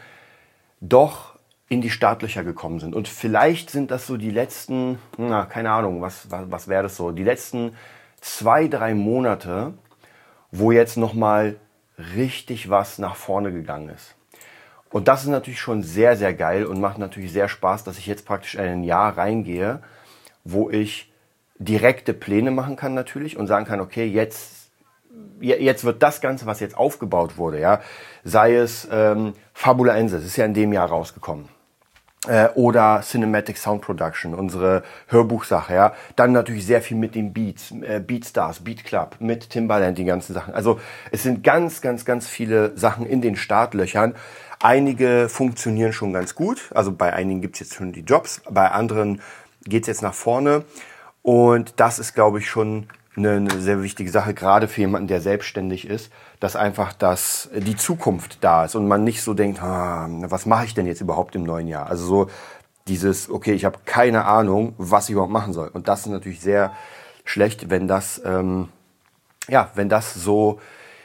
doch 0.80 1.34
in 1.68 1.80
die 1.80 1.90
Startlöcher 1.90 2.44
gekommen 2.44 2.78
sind. 2.78 2.94
Und 2.94 3.08
vielleicht 3.08 3.70
sind 3.70 3.90
das 3.90 4.06
so 4.06 4.16
die 4.16 4.30
letzten, 4.30 5.00
na, 5.16 5.46
keine 5.46 5.72
Ahnung, 5.72 6.00
was, 6.00 6.30
was, 6.30 6.48
was 6.48 6.68
wäre 6.68 6.84
das 6.84 6.94
so, 6.94 7.10
die 7.10 7.24
letzten 7.24 7.74
zwei, 8.20 8.68
drei 8.68 8.94
Monate, 8.94 9.74
wo 10.52 10.70
jetzt 10.70 10.96
nochmal 10.96 11.56
richtig 12.16 12.70
was 12.70 12.98
nach 12.98 13.16
vorne 13.16 13.52
gegangen 13.52 13.88
ist. 13.90 14.14
Und 14.90 15.08
das 15.08 15.22
ist 15.22 15.28
natürlich 15.28 15.60
schon 15.60 15.82
sehr, 15.82 16.16
sehr 16.16 16.32
geil 16.32 16.64
und 16.64 16.80
macht 16.80 16.98
natürlich 16.98 17.32
sehr 17.32 17.48
Spaß, 17.48 17.84
dass 17.84 17.98
ich 17.98 18.06
jetzt 18.06 18.24
praktisch 18.24 18.54
in 18.54 18.60
ein 18.62 18.84
Jahr 18.84 19.18
reingehe, 19.18 19.82
wo 20.44 20.70
ich 20.70 21.12
direkte 21.58 22.14
Pläne 22.14 22.50
machen 22.50 22.76
kann 22.76 22.94
natürlich 22.94 23.36
und 23.36 23.48
sagen 23.48 23.66
kann, 23.66 23.80
okay, 23.80 24.06
jetzt, 24.06 24.70
jetzt 25.40 25.84
wird 25.84 26.02
das 26.02 26.20
Ganze, 26.20 26.46
was 26.46 26.60
jetzt 26.60 26.76
aufgebaut 26.76 27.36
wurde, 27.36 27.60
ja, 27.60 27.80
sei 28.24 28.54
es 28.54 28.88
ähm, 28.90 29.34
Fabula 29.52 29.96
Ense, 29.96 30.16
das 30.16 30.24
ist 30.24 30.36
ja 30.36 30.46
in 30.46 30.54
dem 30.54 30.72
Jahr 30.72 30.88
rausgekommen 30.88 31.48
äh, 32.26 32.48
oder 32.54 33.00
Cinematic 33.02 33.56
Sound 33.58 33.82
Production, 33.82 34.34
unsere 34.34 34.82
Hörbuchsache, 35.06 35.74
ja. 35.74 35.94
Dann 36.16 36.32
natürlich 36.32 36.66
sehr 36.66 36.82
viel 36.82 36.96
mit 36.96 37.14
den 37.14 37.32
Beats, 37.32 37.70
äh, 37.70 38.00
Beatstars, 38.00 38.60
Beat 38.60 38.84
Club, 38.84 39.16
mit 39.20 39.50
Timbaland, 39.50 39.98
die 39.98 40.04
ganzen 40.04 40.34
Sachen. 40.34 40.54
Also 40.54 40.80
es 41.12 41.22
sind 41.22 41.44
ganz, 41.44 41.80
ganz, 41.80 42.04
ganz 42.04 42.26
viele 42.26 42.76
Sachen 42.76 43.06
in 43.06 43.20
den 43.20 43.36
Startlöchern. 43.36 44.14
Einige 44.60 45.28
funktionieren 45.28 45.92
schon 45.92 46.12
ganz 46.12 46.34
gut. 46.34 46.70
Also 46.74 46.92
bei 46.92 47.12
einigen 47.12 47.40
gibt's 47.40 47.60
jetzt 47.60 47.74
schon 47.74 47.92
die 47.92 48.00
Jobs, 48.00 48.42
bei 48.50 48.70
anderen 48.70 49.20
geht's 49.64 49.86
jetzt 49.86 50.02
nach 50.02 50.14
vorne. 50.14 50.64
Und 51.22 51.74
das 51.76 51.98
ist, 51.98 52.14
glaube 52.14 52.38
ich, 52.38 52.48
schon 52.48 52.88
eine, 53.18 53.50
sehr 53.60 53.82
wichtige 53.82 54.10
Sache, 54.10 54.34
gerade 54.34 54.68
für 54.68 54.80
jemanden, 54.80 55.08
der 55.08 55.20
selbstständig 55.20 55.86
ist, 55.88 56.10
dass 56.40 56.56
einfach 56.56 56.92
das, 56.92 57.50
die 57.54 57.76
Zukunft 57.76 58.38
da 58.42 58.64
ist 58.64 58.74
und 58.74 58.88
man 58.88 59.04
nicht 59.04 59.22
so 59.22 59.34
denkt, 59.34 59.62
ah, 59.62 60.08
was 60.08 60.46
mache 60.46 60.64
ich 60.64 60.74
denn 60.74 60.86
jetzt 60.86 61.00
überhaupt 61.00 61.34
im 61.34 61.44
neuen 61.44 61.68
Jahr? 61.68 61.88
Also 61.88 62.04
so 62.04 62.30
dieses, 62.86 63.30
okay, 63.30 63.52
ich 63.52 63.64
habe 63.64 63.78
keine 63.84 64.24
Ahnung, 64.24 64.74
was 64.78 65.08
ich 65.08 65.12
überhaupt 65.12 65.32
machen 65.32 65.52
soll. 65.52 65.68
Und 65.68 65.88
das 65.88 66.00
ist 66.00 66.06
natürlich 66.06 66.40
sehr 66.40 66.72
schlecht, 67.24 67.70
wenn 67.70 67.86
das, 67.86 68.20
ähm, 68.24 68.68
ja, 69.48 69.70
wenn 69.74 69.88
das 69.88 70.14
so 70.14 70.60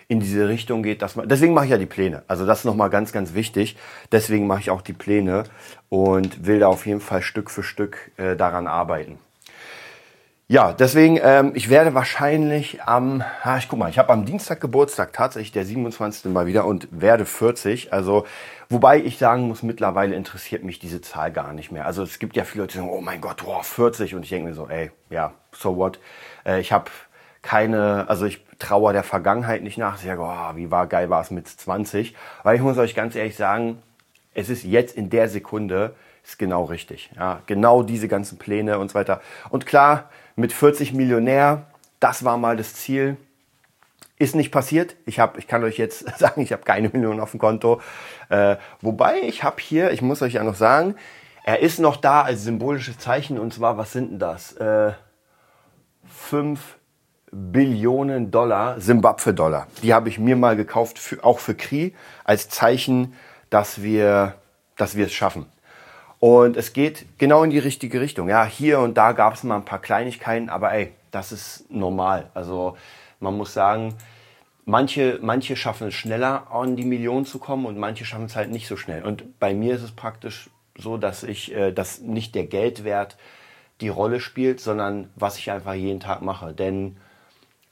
in 0.07 0.19
diese 0.19 0.47
Richtung 0.47 0.83
geht, 0.83 1.01
dass 1.01 1.15
man, 1.15 1.27
deswegen 1.27 1.53
mache 1.53 1.65
ich 1.65 1.71
ja 1.71 1.77
die 1.77 1.85
Pläne. 1.85 2.23
Also 2.27 2.45
das 2.45 2.59
ist 2.59 2.65
nochmal 2.65 2.89
ganz, 2.89 3.11
ganz 3.11 3.33
wichtig. 3.33 3.77
Deswegen 4.11 4.47
mache 4.47 4.59
ich 4.59 4.69
auch 4.69 4.81
die 4.81 4.93
Pläne 4.93 5.43
und 5.89 6.45
will 6.45 6.59
da 6.59 6.67
auf 6.67 6.85
jeden 6.85 7.01
Fall 7.01 7.21
Stück 7.21 7.49
für 7.49 7.63
Stück 7.63 8.11
äh, 8.17 8.35
daran 8.35 8.67
arbeiten. 8.67 9.17
Ja, 10.49 10.73
deswegen, 10.73 11.19
ähm, 11.23 11.53
ich 11.55 11.69
werde 11.69 11.93
wahrscheinlich 11.93 12.83
am, 12.83 13.23
ah, 13.43 13.57
ich 13.57 13.69
guck 13.69 13.79
mal, 13.79 13.89
ich 13.89 13.97
habe 13.97 14.11
am 14.11 14.25
Dienstag 14.25 14.59
Geburtstag, 14.59 15.13
tatsächlich 15.13 15.53
der 15.53 15.63
27. 15.63 16.25
mal 16.33 16.45
wieder 16.45 16.65
und 16.65 16.89
werde 16.91 17.25
40. 17.25 17.93
Also, 17.93 18.25
wobei 18.69 18.99
ich 18.99 19.17
sagen 19.17 19.43
muss, 19.47 19.63
mittlerweile 19.63 20.15
interessiert 20.15 20.65
mich 20.65 20.79
diese 20.79 20.99
Zahl 20.99 21.31
gar 21.31 21.53
nicht 21.53 21.71
mehr. 21.71 21.85
Also 21.85 22.03
es 22.03 22.19
gibt 22.19 22.35
ja 22.35 22.43
viele 22.43 22.63
Leute, 22.63 22.73
die 22.73 22.79
sagen, 22.79 22.91
oh 22.91 22.99
mein 22.99 23.21
Gott, 23.21 23.45
wow, 23.45 23.65
40. 23.65 24.15
Und 24.15 24.23
ich 24.23 24.29
denke 24.29 24.49
mir 24.49 24.53
so, 24.53 24.67
ey, 24.67 24.91
ja, 25.09 25.33
so 25.53 25.77
what? 25.77 25.99
Äh, 26.45 26.59
ich 26.59 26.73
habe 26.73 26.91
keine, 27.41 28.09
also 28.09 28.25
ich 28.25 28.45
trauere 28.59 28.91
der 28.91 29.03
Vergangenheit 29.03 29.63
nicht 29.63 29.77
nach. 29.77 29.95
Ich 29.95 30.05
sage, 30.05 30.21
oh, 30.21 30.55
wie 30.55 30.69
war 30.71 30.87
geil 30.87 31.09
war 31.09 31.21
es 31.21 31.31
mit 31.31 31.47
20. 31.47 32.15
Weil 32.43 32.57
ich 32.57 32.61
muss 32.61 32.77
euch 32.77 32.95
ganz 32.95 33.15
ehrlich 33.15 33.37
sagen, 33.37 33.81
es 34.33 34.49
ist 34.49 34.65
jetzt 34.65 34.97
in 34.97 35.09
der 35.09 35.29
Sekunde 35.29 35.95
ist 36.23 36.39
genau 36.39 36.63
richtig. 36.65 37.11
Ja, 37.15 37.41
genau 37.45 37.83
diese 37.83 38.07
ganzen 38.07 38.37
Pläne 38.37 38.79
und 38.79 38.91
so 38.91 38.95
weiter. 38.95 39.21
Und 39.49 39.65
klar, 39.65 40.09
mit 40.35 40.53
40 40.53 40.93
Millionär, 40.93 41.67
das 41.99 42.23
war 42.23 42.37
mal 42.37 42.57
das 42.57 42.73
Ziel. 42.75 43.17
Ist 44.17 44.35
nicht 44.35 44.51
passiert. 44.51 44.95
Ich, 45.05 45.19
hab, 45.19 45.37
ich 45.37 45.47
kann 45.47 45.63
euch 45.63 45.77
jetzt 45.77 46.07
sagen, 46.19 46.41
ich 46.41 46.53
habe 46.53 46.63
keine 46.63 46.89
Millionen 46.89 47.19
auf 47.19 47.31
dem 47.31 47.39
Konto. 47.39 47.81
Äh, 48.29 48.55
wobei 48.81 49.21
ich 49.21 49.43
habe 49.43 49.61
hier, 49.61 49.91
ich 49.91 50.01
muss 50.01 50.21
euch 50.21 50.33
ja 50.33 50.43
noch 50.43 50.55
sagen, 50.55 50.95
er 51.43 51.59
ist 51.59 51.79
noch 51.79 51.97
da 51.97 52.21
als 52.21 52.43
symbolisches 52.43 52.97
Zeichen. 52.97 53.37
Und 53.37 53.53
zwar, 53.53 53.77
was 53.77 53.91
sind 53.91 54.11
denn 54.11 54.19
das? 54.19 54.53
Äh, 54.53 54.93
5 56.07 56.77
Billionen 57.35 58.29
Dollar, 58.29 58.79
Simbabwe-Dollar. 58.79 59.67
Die 59.81 59.93
habe 59.93 60.07
ich 60.07 60.19
mir 60.19 60.35
mal 60.35 60.55
gekauft, 60.55 60.99
für, 60.99 61.23
auch 61.23 61.39
für 61.39 61.55
Kri, 61.55 61.95
als 62.23 62.47
Zeichen, 62.47 63.15
dass 63.49 63.81
wir, 63.81 64.35
dass 64.77 64.95
wir 64.95 65.07
es 65.07 65.13
schaffen. 65.13 65.47
Und 66.23 66.55
es 66.55 66.71
geht 66.71 67.05
genau 67.17 67.43
in 67.43 67.49
die 67.49 67.59
richtige 67.59 67.99
Richtung. 67.99 68.29
Ja, 68.29 68.45
hier 68.45 68.79
und 68.79 68.95
da 68.95 69.11
gab 69.11 69.33
es 69.33 69.43
mal 69.43 69.57
ein 69.57 69.65
paar 69.65 69.81
Kleinigkeiten, 69.81 70.47
aber 70.47 70.71
ey, 70.71 70.93
das 71.11 71.33
ist 71.33 71.69
normal. 71.69 72.29
Also 72.33 72.77
man 73.19 73.35
muss 73.35 73.53
sagen, 73.53 73.93
manche, 74.63 75.19
manche 75.21 75.57
schaffen 75.57 75.89
es 75.89 75.95
schneller 75.95 76.49
an 76.49 76.77
die 76.77 76.85
Millionen 76.85 77.25
zu 77.25 77.39
kommen 77.39 77.65
und 77.65 77.77
manche 77.77 78.05
schaffen 78.05 78.27
es 78.27 78.37
halt 78.37 78.51
nicht 78.51 78.69
so 78.69 78.77
schnell. 78.77 79.03
Und 79.03 79.37
bei 79.37 79.53
mir 79.53 79.75
ist 79.75 79.83
es 79.83 79.91
praktisch 79.91 80.49
so, 80.77 80.95
dass 80.95 81.23
ich, 81.23 81.53
äh, 81.53 81.73
dass 81.73 81.99
nicht 81.99 82.35
der 82.35 82.45
Geldwert 82.45 83.17
die 83.81 83.89
Rolle 83.89 84.21
spielt, 84.21 84.61
sondern 84.61 85.09
was 85.17 85.37
ich 85.37 85.51
einfach 85.51 85.73
jeden 85.73 85.99
Tag 85.99 86.21
mache. 86.21 86.53
Denn 86.53 86.95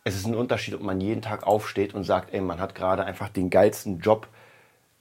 es 0.04 0.18
ist 0.18 0.28
ein 0.28 0.36
Unterschied, 0.36 0.76
ob 0.76 0.82
man 0.82 1.00
jeden 1.00 1.22
Tag 1.22 1.48
aufsteht 1.48 1.94
und 1.94 2.04
sagt, 2.04 2.34
ey, 2.34 2.42
man 2.42 2.60
hat 2.60 2.76
gerade 2.76 3.06
einfach 3.06 3.30
den 3.30 3.50
geilsten 3.50 4.02
Job, 4.02 4.28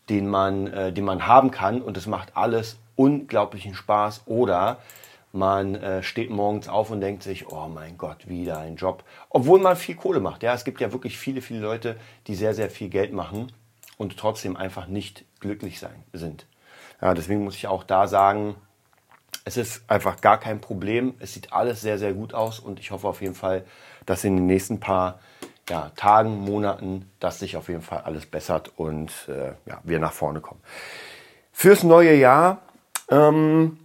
den 0.09 0.29
man, 0.29 0.69
äh, 0.69 0.93
den 0.93 1.05
man 1.05 1.27
haben 1.27 1.51
kann 1.51 1.83
und 1.83 1.97
es 1.97 2.07
macht 2.07 2.37
alles 2.37 2.79
unglaublichen 3.01 3.75
Spaß 3.75 4.23
oder 4.27 4.79
man 5.33 5.75
äh, 5.77 6.03
steht 6.03 6.29
morgens 6.29 6.69
auf 6.69 6.91
und 6.91 7.01
denkt 7.01 7.23
sich, 7.23 7.49
oh 7.49 7.69
mein 7.69 7.97
Gott, 7.97 8.29
wieder 8.29 8.59
ein 8.59 8.77
Job. 8.77 9.05
Obwohl 9.31 9.59
man 9.59 9.77
viel 9.77 9.95
Kohle 9.95 10.21
macht. 10.21 10.43
Ja, 10.43 10.53
es 10.53 10.65
gibt 10.65 10.81
ja 10.81 10.93
wirklich 10.93 11.17
viele, 11.17 11.41
viele 11.41 11.61
Leute, 11.61 11.97
die 12.27 12.35
sehr, 12.35 12.53
sehr 12.53 12.69
viel 12.69 12.91
Geld 12.91 13.13
machen 13.13 13.53
und 13.97 14.19
trotzdem 14.19 14.57
einfach 14.57 14.87
nicht 14.87 15.25
glücklich 15.39 15.79
sein, 15.79 16.05
sind. 16.13 16.47
Ja, 17.01 17.15
deswegen 17.15 17.43
muss 17.43 17.55
ich 17.55 17.69
auch 17.69 17.85
da 17.85 18.07
sagen, 18.07 18.57
es 19.45 19.57
ist 19.57 19.89
einfach 19.89 20.21
gar 20.21 20.39
kein 20.39 20.61
Problem. 20.61 21.15
Es 21.21 21.33
sieht 21.33 21.53
alles 21.55 21.81
sehr, 21.81 21.99
sehr 21.99 22.13
gut 22.13 22.35
aus 22.35 22.59
und 22.59 22.81
ich 22.81 22.91
hoffe 22.91 23.09
auf 23.09 23.23
jeden 23.23 23.35
Fall, 23.35 23.65
dass 24.05 24.25
in 24.25 24.37
den 24.37 24.47
nächsten 24.47 24.79
paar 24.79 25.21
ja, 25.71 25.91
Tagen, 25.97 26.41
Monaten, 26.41 27.09
dass 27.21 27.39
sich 27.39 27.57
auf 27.57 27.69
jeden 27.69 27.83
Fall 27.83 28.01
alles 28.01 28.27
bessert 28.27 28.73
und 28.77 29.13
äh, 29.29 29.53
ja, 29.65 29.81
wir 29.85 30.01
nach 30.01 30.13
vorne 30.13 30.41
kommen. 30.41 30.61
Fürs 31.53 31.85
neue 31.85 32.15
Jahr 32.17 32.63
ähm, 33.11 33.77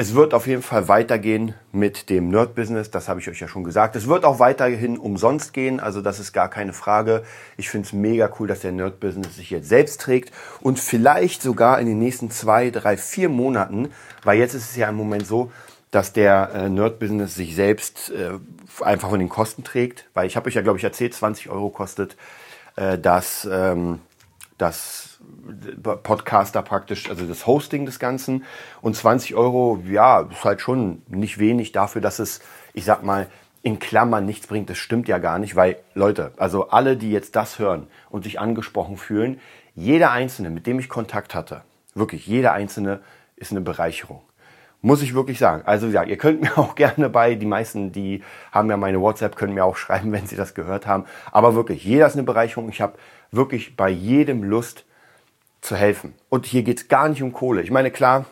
es 0.00 0.14
wird 0.14 0.32
auf 0.32 0.46
jeden 0.46 0.62
Fall 0.62 0.86
weitergehen 0.86 1.54
mit 1.72 2.08
dem 2.08 2.28
Nerd-Business, 2.28 2.92
das 2.92 3.08
habe 3.08 3.18
ich 3.18 3.28
euch 3.28 3.40
ja 3.40 3.48
schon 3.48 3.64
gesagt. 3.64 3.96
Es 3.96 4.06
wird 4.06 4.24
auch 4.24 4.38
weiterhin 4.38 4.96
umsonst 4.96 5.52
gehen, 5.52 5.80
also 5.80 6.00
das 6.00 6.20
ist 6.20 6.32
gar 6.32 6.48
keine 6.48 6.72
Frage. 6.72 7.24
Ich 7.56 7.68
finde 7.68 7.86
es 7.86 7.92
mega 7.92 8.30
cool, 8.38 8.46
dass 8.46 8.60
der 8.60 8.70
Nerd-Business 8.70 9.34
sich 9.34 9.50
jetzt 9.50 9.68
selbst 9.68 10.00
trägt 10.00 10.32
und 10.60 10.78
vielleicht 10.78 11.42
sogar 11.42 11.80
in 11.80 11.88
den 11.88 11.98
nächsten 11.98 12.30
zwei, 12.30 12.70
drei, 12.70 12.96
vier 12.96 13.28
Monaten, 13.28 13.90
weil 14.22 14.38
jetzt 14.38 14.54
ist 14.54 14.70
es 14.70 14.76
ja 14.76 14.88
im 14.88 14.94
Moment 14.94 15.26
so, 15.26 15.50
dass 15.90 16.12
der 16.12 16.50
äh, 16.54 16.68
Nerd-Business 16.68 17.34
sich 17.34 17.56
selbst 17.56 18.12
äh, 18.12 18.38
einfach 18.80 19.10
von 19.10 19.18
den 19.18 19.28
Kosten 19.28 19.64
trägt, 19.64 20.04
weil 20.14 20.28
ich 20.28 20.36
habe 20.36 20.46
euch 20.46 20.54
ja, 20.54 20.62
glaube 20.62 20.78
ich, 20.78 20.84
erzählt, 20.84 21.12
20 21.12 21.50
Euro 21.50 21.70
kostet 21.70 22.16
äh, 22.76 22.98
das, 22.98 23.48
ähm, 23.50 23.98
das 24.58 25.07
Podcaster 26.02 26.62
praktisch, 26.62 27.08
also 27.08 27.26
das 27.26 27.46
Hosting 27.46 27.86
des 27.86 27.98
Ganzen. 27.98 28.44
Und 28.80 28.96
20 28.96 29.34
Euro, 29.34 29.82
ja, 29.88 30.20
ist 30.20 30.44
halt 30.44 30.60
schon 30.60 31.02
nicht 31.08 31.38
wenig 31.38 31.72
dafür, 31.72 32.00
dass 32.00 32.18
es, 32.18 32.40
ich 32.74 32.84
sag 32.84 33.02
mal, 33.02 33.28
in 33.62 33.78
Klammern 33.78 34.24
nichts 34.24 34.46
bringt. 34.46 34.70
Das 34.70 34.78
stimmt 34.78 35.08
ja 35.08 35.18
gar 35.18 35.38
nicht, 35.38 35.56
weil 35.56 35.76
Leute, 35.94 36.32
also 36.36 36.68
alle, 36.68 36.96
die 36.96 37.10
jetzt 37.10 37.36
das 37.36 37.58
hören 37.58 37.86
und 38.10 38.24
sich 38.24 38.40
angesprochen 38.40 38.96
fühlen, 38.96 39.40
jeder 39.74 40.10
Einzelne, 40.10 40.50
mit 40.50 40.66
dem 40.66 40.78
ich 40.78 40.88
Kontakt 40.88 41.34
hatte, 41.34 41.62
wirklich 41.94 42.26
jeder 42.26 42.52
Einzelne 42.52 43.00
ist 43.36 43.52
eine 43.52 43.60
Bereicherung. 43.60 44.22
Muss 44.80 45.02
ich 45.02 45.14
wirklich 45.14 45.38
sagen. 45.38 45.62
Also 45.66 45.88
ja, 45.88 46.04
ihr 46.04 46.16
könnt 46.16 46.40
mir 46.42 46.56
auch 46.56 46.74
gerne 46.74 47.08
bei, 47.08 47.34
die 47.34 47.46
meisten, 47.46 47.92
die 47.92 48.22
haben 48.52 48.70
ja 48.70 48.76
meine 48.76 49.00
WhatsApp, 49.00 49.36
können 49.36 49.54
mir 49.54 49.64
auch 49.64 49.76
schreiben, 49.76 50.12
wenn 50.12 50.26
sie 50.26 50.36
das 50.36 50.54
gehört 50.54 50.86
haben. 50.86 51.04
Aber 51.32 51.54
wirklich, 51.54 51.84
jeder 51.84 52.06
ist 52.06 52.14
eine 52.14 52.22
Bereicherung. 52.22 52.68
Ich 52.68 52.80
habe 52.80 52.94
wirklich 53.30 53.76
bei 53.76 53.88
jedem 53.88 54.42
Lust, 54.42 54.84
zu 55.60 55.76
helfen. 55.76 56.14
Und 56.28 56.46
hier 56.46 56.62
geht 56.62 56.78
es 56.78 56.88
gar 56.88 57.08
nicht 57.08 57.22
um 57.22 57.32
Kohle. 57.32 57.62
Ich 57.62 57.70
meine, 57.70 57.90
klar, 57.90 58.26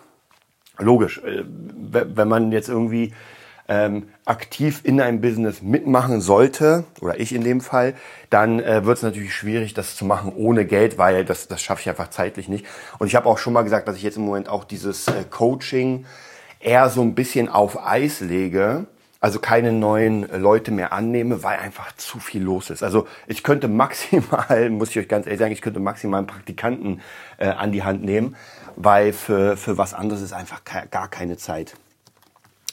logisch, 0.78 1.18
äh, 1.18 1.45
wenn 1.45 2.28
man 2.28 2.52
jetzt 2.52 2.68
irgendwie 2.68 3.12
ähm, 3.68 4.09
aktiv 4.25 4.80
in 4.85 5.00
einem 5.00 5.21
Business 5.21 5.61
mitmachen 5.61 6.21
sollte, 6.21 6.85
oder 7.00 7.18
ich 7.18 7.35
in 7.35 7.42
dem 7.42 7.61
Fall, 7.61 7.95
dann 8.30 8.61
äh, 8.61 8.85
wird 8.85 8.99
es 8.99 9.02
natürlich 9.02 9.35
schwierig, 9.35 9.75
das 9.75 9.97
zu 9.97 10.04
machen 10.04 10.33
ohne 10.35 10.64
Geld, 10.64 10.99
weil 10.99 11.25
das, 11.25 11.49
das 11.49 11.62
schaffe 11.62 11.80
ich 11.80 11.88
einfach 11.88 12.11
zeitlich 12.11 12.49
nicht. 12.49 12.64
Und 12.99 13.09
ich 13.09 13.16
habe 13.16 13.26
auch 13.26 13.38
schon 13.38 13.52
mal 13.52 13.62
gesagt, 13.62 13.88
dass 13.88 13.97
ich 13.97 14.02
jetzt 14.02 14.16
im 14.16 14.25
Moment 14.25 14.49
auch 14.49 14.64
dieses 14.64 15.09
äh, 15.09 15.25
Coaching 15.28 16.06
eher 16.61 16.88
so 16.90 17.02
ein 17.02 17.14
bisschen 17.14 17.49
auf 17.49 17.85
Eis 17.85 18.21
lege, 18.21 18.87
also 19.26 19.40
keine 19.40 19.73
neuen 19.73 20.23
Leute 20.40 20.71
mehr 20.71 20.92
annehme, 20.92 21.42
weil 21.42 21.59
einfach 21.59 21.90
zu 21.97 22.21
viel 22.21 22.45
los 22.45 22.71
ist. 22.71 22.85
Also 22.85 23.09
ich 23.26 23.42
könnte 23.42 23.66
maximal, 23.66 24.71
muss 24.71 24.90
ich 24.90 25.00
euch 25.00 25.09
ganz 25.09 25.26
ehrlich 25.26 25.40
sagen, 25.40 25.52
ich 25.52 25.62
könnte 25.62 25.80
maximal 25.80 26.18
einen 26.18 26.28
Praktikanten 26.28 27.00
äh, 27.38 27.49
an 27.49 27.73
die 27.73 27.83
Hand 27.83 28.04
nehmen, 28.04 28.37
weil 28.76 29.12
für, 29.12 29.56
für 29.56 29.78
was 29.78 29.95
anderes 29.95 30.23
ist 30.23 30.33
einfach 30.33 30.61
gar 30.92 31.09
keine 31.09 31.37
Zeit. 31.38 31.75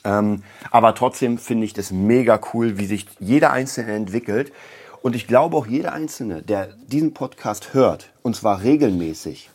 Ähm, 0.04 0.44
aber 0.70 0.94
trotzdem 0.94 1.40
finde 1.40 1.66
ich 1.66 1.74
das 1.74 1.90
mega 1.90 2.40
cool, 2.54 2.78
wie 2.78 2.86
sich 2.86 3.08
jeder 3.18 3.52
Einzelne 3.52 3.94
entwickelt. 3.94 4.54
Und 5.02 5.16
ich 5.16 5.26
glaube 5.26 5.58
auch 5.58 5.66
jeder 5.66 5.92
Einzelne, 5.92 6.44
der 6.44 6.68
diesen 6.86 7.16
Podcast 7.16 7.74
hört, 7.74 8.12
und 8.22 8.36
zwar 8.36 8.62
regelmäßig, 8.62 9.50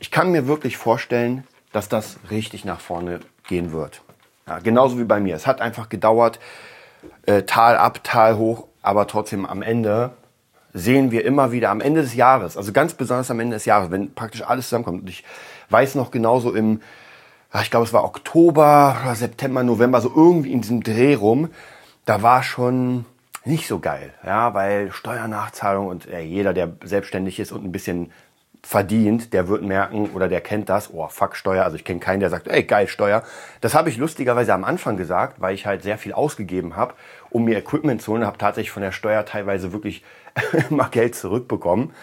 ich 0.00 0.10
kann 0.10 0.32
mir 0.32 0.46
wirklich 0.46 0.76
vorstellen, 0.76 1.44
dass 1.72 1.88
das 1.88 2.18
richtig 2.30 2.66
nach 2.66 2.80
vorne 2.80 3.20
gehen 3.48 3.72
wird. 3.72 4.02
Ja, 4.48 4.58
genauso 4.60 4.98
wie 4.98 5.04
bei 5.04 5.20
mir. 5.20 5.36
Es 5.36 5.46
hat 5.46 5.60
einfach 5.60 5.88
gedauert, 5.88 6.40
äh, 7.26 7.42
Tal 7.42 7.76
ab, 7.76 8.00
Tal 8.02 8.36
hoch, 8.36 8.66
aber 8.82 9.06
trotzdem 9.06 9.44
am 9.44 9.62
Ende 9.62 10.12
sehen 10.72 11.10
wir 11.10 11.24
immer 11.24 11.52
wieder, 11.52 11.70
am 11.70 11.80
Ende 11.80 12.02
des 12.02 12.14
Jahres, 12.14 12.56
also 12.56 12.72
ganz 12.72 12.94
besonders 12.94 13.30
am 13.30 13.40
Ende 13.40 13.56
des 13.56 13.64
Jahres, 13.64 13.90
wenn 13.90 14.14
praktisch 14.14 14.42
alles 14.42 14.66
zusammenkommt. 14.66 15.02
Und 15.02 15.08
ich 15.10 15.24
weiß 15.70 15.94
noch 15.94 16.10
genauso 16.10 16.54
im, 16.54 16.80
ich 17.60 17.70
glaube 17.70 17.86
es 17.86 17.92
war 17.92 18.04
Oktober, 18.04 18.96
September, 19.14 19.62
November, 19.62 20.00
so 20.00 20.12
irgendwie 20.14 20.52
in 20.52 20.60
diesem 20.60 20.82
Dreh 20.82 21.14
rum, 21.14 21.50
da 22.04 22.22
war 22.22 22.42
schon 22.42 23.04
nicht 23.44 23.66
so 23.66 23.78
geil, 23.78 24.12
ja, 24.24 24.52
weil 24.54 24.92
Steuernachzahlung 24.92 25.86
und 25.86 26.06
äh, 26.06 26.20
jeder, 26.20 26.52
der 26.52 26.72
selbstständig 26.84 27.40
ist 27.40 27.52
und 27.52 27.64
ein 27.64 27.72
bisschen 27.72 28.12
verdient, 28.68 29.32
der 29.32 29.48
wird 29.48 29.62
merken 29.62 30.10
oder 30.12 30.28
der 30.28 30.42
kennt 30.42 30.68
das, 30.68 30.92
oh 30.92 31.08
fuck 31.08 31.36
Steuer, 31.36 31.64
also 31.64 31.76
ich 31.76 31.86
kenne 31.86 32.00
keinen, 32.00 32.20
der 32.20 32.28
sagt, 32.28 32.48
ey 32.48 32.64
geil 32.64 32.86
Steuer. 32.86 33.22
Das 33.62 33.74
habe 33.74 33.88
ich 33.88 33.96
lustigerweise 33.96 34.52
am 34.52 34.62
Anfang 34.62 34.98
gesagt, 34.98 35.40
weil 35.40 35.54
ich 35.54 35.64
halt 35.64 35.82
sehr 35.82 35.96
viel 35.96 36.12
ausgegeben 36.12 36.76
habe, 36.76 36.92
um 37.30 37.44
mir 37.44 37.56
Equipment 37.56 38.02
zu 38.02 38.12
holen, 38.12 38.26
habe 38.26 38.36
tatsächlich 38.36 38.70
von 38.70 38.82
der 38.82 38.92
Steuer 38.92 39.24
teilweise 39.24 39.72
wirklich 39.72 40.04
mal 40.68 40.90
Geld 40.90 41.14
zurückbekommen, 41.14 41.94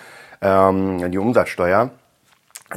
ähm, 0.42 1.12
die 1.12 1.20
Umsatzsteuer. 1.20 1.92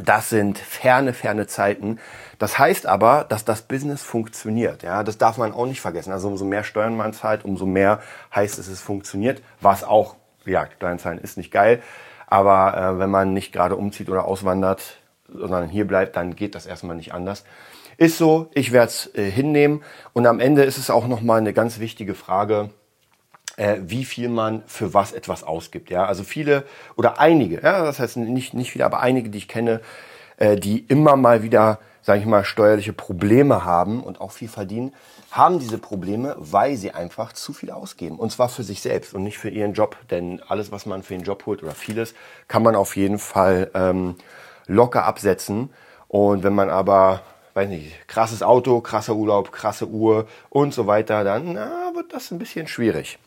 Das 0.05 0.29
sind 0.29 0.59
ferne, 0.59 1.15
ferne 1.15 1.47
Zeiten. 1.47 1.99
Das 2.39 2.59
heißt 2.59 2.85
aber, 2.85 3.25
dass 3.27 3.47
das 3.47 3.63
Business 3.63 4.03
funktioniert. 4.03 4.83
Ja, 4.83 5.03
das 5.03 5.17
darf 5.17 5.39
man 5.39 5.55
auch 5.55 5.65
nicht 5.65 5.81
vergessen. 5.81 6.13
Also 6.13 6.29
umso 6.29 6.45
mehr 6.45 6.63
Steuern 6.63 6.95
man 6.95 7.15
zahlt, 7.15 7.43
umso 7.43 7.65
mehr 7.65 8.01
heißt 8.35 8.59
es, 8.59 8.69
es 8.69 8.83
funktioniert. 8.83 9.41
Was 9.63 9.83
auch, 9.83 10.17
ja, 10.45 10.69
Steuern 10.77 10.99
zahlen 10.99 11.19
ist 11.19 11.39
nicht 11.39 11.51
geil. 11.51 11.83
Aber 12.31 12.77
äh, 12.77 12.99
wenn 12.99 13.11
man 13.11 13.33
nicht 13.33 13.53
gerade 13.53 13.77
umzieht 13.77 14.11
oder 14.11 14.27
auswandert, 14.27 14.99
sondern 15.29 15.69
hier 15.69 15.87
bleibt, 15.87 16.17
dann 16.17 16.37
geht 16.37 16.55
das 16.55 16.67
erstmal 16.67 16.97
nicht 16.97 17.13
anders. 17.13 17.45
Ist 17.97 18.19
so, 18.19 18.51
ich 18.55 18.73
werde 18.73 18.89
es 18.89 19.15
äh, 19.15 19.31
hinnehmen. 19.31 19.83
Und 20.13 20.27
am 20.27 20.39
Ende 20.39 20.63
ist 20.63 20.79
es 20.79 20.91
auch 20.91 21.09
nochmal 21.09 21.39
eine 21.39 21.53
ganz 21.53 21.81
wichtige 21.81 22.15
Frage, 22.15 22.71
äh, 23.57 23.79
wie 23.81 24.05
viel 24.05 24.29
man 24.29 24.63
für 24.67 24.95
was 24.95 25.13
etwas 25.13 25.43
ausgibt. 25.43 25.91
Ja, 25.91 26.05
also 26.05 26.23
viele 26.23 26.65
oder 26.97 27.19
einige, 27.19 27.57
ja, 27.57 27.85
das 27.85 27.99
heißt 27.99 28.19
nicht, 28.19 28.55
nicht 28.55 28.73
viele, 28.73 28.85
aber 28.85 29.01
einige, 29.01 29.31
die 29.31 29.39
ich 29.39 29.49
kenne, 29.49 29.81
äh, 30.37 30.57
die 30.57 30.79
immer 30.81 31.17
mal 31.17 31.43
wieder, 31.43 31.81
sage 32.09 32.21
ich 32.21 32.27
mal, 32.27 32.43
steuerliche 32.43 32.95
Probleme 32.95 33.67
haben 33.67 34.03
und 34.03 34.23
auch 34.23 34.33
viel 34.33 34.49
verdienen, 34.49 34.95
haben 35.31 35.59
diese 35.59 35.77
Probleme, 35.77 36.37
weil 36.39 36.75
sie 36.75 36.93
einfach 36.93 37.35
zu 37.35 37.53
viel 37.53 37.71
ausgeben. 37.71 38.19
Und 38.19 38.33
zwar 38.33 38.49
für 38.49 38.63
sich 38.63 38.81
selbst 38.81 39.13
und 39.13 39.25
nicht 39.25 39.37
für 39.37 39.51
ihren 39.51 39.75
Job. 39.75 39.95
Denn 40.11 40.41
alles, 40.49 40.73
was 40.73 40.87
man 40.87 41.03
für 41.03 41.13
den 41.13 41.23
Job 41.23 41.45
holt 41.45 41.63
oder 41.63 41.73
vieles, 41.73 42.15
kann 42.49 42.63
man 42.63 42.77
auf 42.77 42.97
jeden 42.97 43.19
Fall 43.19 43.71
ähm, 43.75 44.15
locker 44.67 45.05
absetzen. 45.05 45.69
Und 46.09 46.45
wenn 46.45 46.55
man 46.55 46.71
aber, 46.71 47.21
weiß 47.53 47.69
nicht, 47.69 48.09
krasses 48.09 48.43
Auto, 48.43 48.81
krasser 48.81 49.15
Urlaub, 49.15 49.53
krasse 49.53 49.87
Uhr 49.87 50.27
und 50.49 50.73
so 50.73 50.87
weiter, 50.87 51.25
dann 51.25 51.53
na, 51.53 51.93
wird 51.95 52.15
das 52.15 52.31
ein 52.31 52.39
bisschen 52.39 52.69
schwierig. 52.69 53.19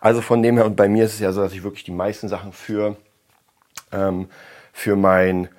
Also 0.00 0.22
von 0.22 0.42
dem 0.42 0.56
her, 0.56 0.64
und 0.64 0.76
bei 0.76 0.88
mir 0.88 1.04
ist 1.04 1.12
es 1.12 1.20
ja 1.20 1.32
so, 1.32 1.42
dass 1.42 1.52
ich 1.52 1.62
wirklich 1.62 1.84
die 1.84 1.90
meisten 1.90 2.28
Sachen 2.30 2.54
für, 2.54 2.96
ähm, 3.92 4.30
für 4.72 4.96
mein 4.96 5.50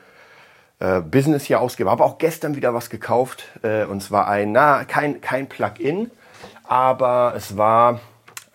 äh, 0.81 1.00
Business 1.00 1.45
hier 1.45 1.61
ausgebe. 1.61 1.91
Habe 1.91 2.03
auch 2.03 2.17
gestern 2.17 2.55
wieder 2.55 2.73
was 2.73 2.89
gekauft 2.89 3.45
äh, 3.61 3.85
und 3.85 4.01
zwar 4.01 4.27
ein, 4.27 4.51
na, 4.51 4.83
kein, 4.83 5.21
kein 5.21 5.47
Plugin, 5.47 6.09
aber 6.63 7.33
es 7.35 7.55
war 7.55 8.01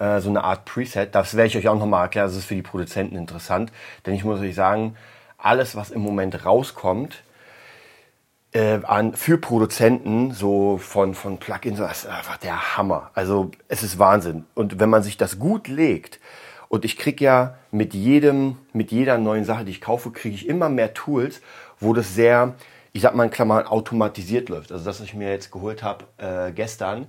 äh, 0.01 0.21
so 0.21 0.29
eine 0.29 0.43
Art 0.43 0.65
Preset. 0.65 1.15
Das 1.15 1.37
werde 1.37 1.47
ich 1.47 1.57
euch 1.57 1.69
auch 1.69 1.79
nochmal 1.79 2.03
erklären. 2.03 2.27
Das 2.27 2.37
ist 2.37 2.47
für 2.47 2.57
die 2.57 2.63
Produzenten 2.63 3.17
interessant, 3.17 3.71
denn 4.05 4.15
ich 4.15 4.25
muss 4.25 4.41
euch 4.41 4.57
sagen, 4.57 4.97
alles, 5.39 5.77
was 5.77 5.91
im 5.91 6.01
Moment 6.01 6.45
rauskommt, 6.45 7.23
äh, 8.53 8.81
an, 8.83 9.15
für 9.15 9.39
Produzenten 9.39 10.33
so 10.33 10.79
von, 10.79 11.15
von 11.15 11.39
Plugins, 11.39 11.79
das 11.79 12.05
ist 12.05 12.11
einfach 12.11 12.39
der 12.39 12.77
Hammer. 12.77 13.11
Also 13.15 13.53
es 13.69 13.85
ist 13.85 14.01
Wahnsinn. 14.01 14.47
Und 14.55 14.81
wenn 14.81 14.91
man 14.91 15.05
sich 15.05 15.17
das 15.17 15.39
gut 15.39 15.69
legt, 15.69 16.19
und 16.69 16.85
ich 16.85 16.97
kriege 16.97 17.25
ja 17.25 17.55
mit 17.71 17.95
jedem, 17.95 18.57
mit 18.73 18.91
jeder 18.91 19.19
neuen 19.19 19.45
Sache, 19.45 19.65
die 19.65 19.71
ich 19.71 19.81
kaufe, 19.81 20.11
kriege 20.11 20.35
ich 20.35 20.49
immer 20.49 20.69
mehr 20.69 20.95
Tools, 20.95 21.41
wo 21.81 21.93
das 21.93 22.15
sehr, 22.15 22.55
ich 22.93 23.03
sag 23.03 23.15
mal 23.15 23.25
in 23.25 23.31
Klammern, 23.31 23.67
automatisiert 23.67 24.49
läuft. 24.49 24.73
Also 24.73 24.85
das, 24.85 25.01
was 25.01 25.07
ich 25.07 25.15
mir 25.15 25.31
jetzt 25.31 25.51
geholt 25.51 25.83
habe 25.83 26.05
äh, 26.19 26.53
gestern, 26.53 27.07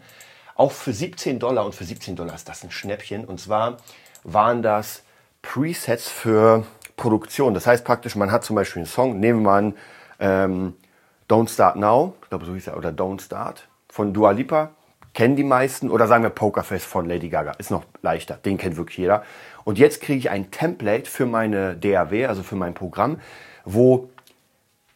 auch 0.56 0.72
für 0.72 0.94
17 0.94 1.40
Dollar 1.40 1.66
und 1.66 1.76
für 1.76 1.84
17 1.84 2.16
Dollar 2.16 2.36
ist 2.36 2.50
das 2.50 2.64
ein 2.64 2.72
Schnäppchen. 2.72 3.26
Und 3.26 3.40
zwar 3.40 3.78
waren 4.24 4.62
das 4.62 5.04
Presets 5.42 6.10
für 6.10 6.66
Produktion. 6.96 7.54
Das 7.54 7.68
heißt 7.68 7.86
praktisch, 7.86 8.16
man 8.16 8.32
hat 8.32 8.44
zum 8.44 8.56
Beispiel 8.56 8.82
einen 8.82 8.88
Song, 8.88 9.20
nehmen 9.20 9.44
wir 9.44 9.52
an, 9.52 9.74
ähm, 10.20 10.74
Don't 11.30 11.50
Start 11.50 11.76
Now, 11.76 12.16
ich 12.24 12.30
glaube 12.30 12.46
so 12.46 12.54
hieß 12.54 12.68
er, 12.68 12.78
oder 12.78 12.90
Don't 12.90 13.22
Start 13.22 13.68
von 13.90 14.14
Dua 14.14 14.32
Lipa, 14.32 14.72
kennen 15.14 15.36
die 15.36 15.44
meisten, 15.44 15.90
oder 15.90 16.08
sagen 16.08 16.24
wir 16.24 16.30
Pokerface 16.30 16.86
von 16.86 17.08
Lady 17.08 17.30
Gaga, 17.30 17.52
ist 17.54 17.70
noch 17.70 17.84
leichter, 18.02 18.36
den 18.36 18.58
kennt 18.58 18.78
wirklich 18.78 18.98
jeder. 18.98 19.24
Und 19.64 19.78
jetzt 19.78 20.02
kriege 20.02 20.20
ich 20.20 20.30
ein 20.30 20.52
Template 20.52 21.10
für 21.10 21.26
meine 21.26 21.76
DAW, 21.76 22.28
also 22.28 22.44
für 22.44 22.56
mein 22.56 22.74
Programm, 22.74 23.20
wo 23.66 24.10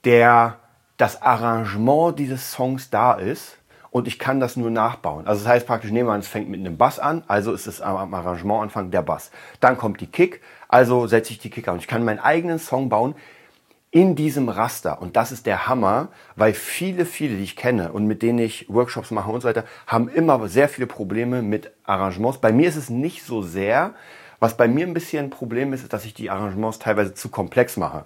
der, 0.06 0.58
das 0.98 1.22
Arrangement 1.22 2.18
dieses 2.18 2.52
Songs 2.52 2.90
da 2.90 3.14
ist 3.14 3.58
und 3.92 4.08
ich 4.08 4.20
kann 4.20 4.40
das 4.40 4.56
nur 4.56 4.72
nachbauen. 4.72 5.28
Also 5.28 5.44
das 5.44 5.52
heißt 5.52 5.68
praktisch, 5.68 5.92
nehmen 5.92 6.10
wir 6.10 6.14
an, 6.14 6.22
es 6.22 6.28
fängt 6.28 6.50
mit 6.50 6.60
einem 6.60 6.78
Bass 6.78 6.98
an, 6.98 7.24
also 7.28 7.54
ist 7.54 7.68
es 7.68 7.82
am 7.82 8.14
Arrangement 8.14 8.64
Anfang 8.64 8.90
der 8.90 9.02
Bass. 9.02 9.32
Dann 9.60 9.78
kommt 9.78 10.00
die 10.02 10.08
Kick, 10.08 10.42
also 10.68 11.08
setze 11.08 11.34
ich 11.34 11.40
die 11.40 11.50
Kick 11.50 11.68
an. 11.68 11.78
Ich 11.78 11.88
kann 11.88 12.06
meinen 12.06 12.20
eigenen 12.20 12.58
Song 12.58 12.90
bauen 12.90 13.16
in 13.92 14.16
diesem 14.16 14.48
Raster. 14.48 15.02
Und 15.02 15.18
das 15.18 15.34
ist 15.34 15.46
der 15.46 15.68
Hammer, 15.68 16.08
weil 16.38 16.54
viele, 16.54 17.06
viele, 17.06 17.36
die 17.36 17.44
ich 17.44 17.58
kenne 17.58 17.92
und 17.92 18.08
mit 18.08 18.22
denen 18.22 18.40
ich 18.40 18.68
Workshops 18.70 19.12
mache 19.12 19.30
und 19.30 19.42
so 19.42 19.50
weiter, 19.50 19.66
haben 19.86 20.08
immer 20.08 20.48
sehr 20.48 20.70
viele 20.70 20.88
Probleme 20.88 21.42
mit 21.42 21.72
Arrangements. 21.84 22.38
Bei 22.38 22.54
mir 22.54 22.70
ist 22.70 22.78
es 22.78 22.90
nicht 22.90 23.24
so 23.24 23.42
sehr. 23.42 23.94
Was 24.40 24.56
bei 24.56 24.68
mir 24.68 24.88
ein 24.88 24.94
bisschen 24.94 25.26
ein 25.26 25.30
Problem 25.30 25.74
ist, 25.74 25.84
ist, 25.84 25.94
dass 25.94 26.06
ich 26.06 26.14
die 26.14 26.30
Arrangements 26.30 26.80
teilweise 26.80 27.14
zu 27.14 27.30
komplex 27.30 27.76
mache. 27.76 28.06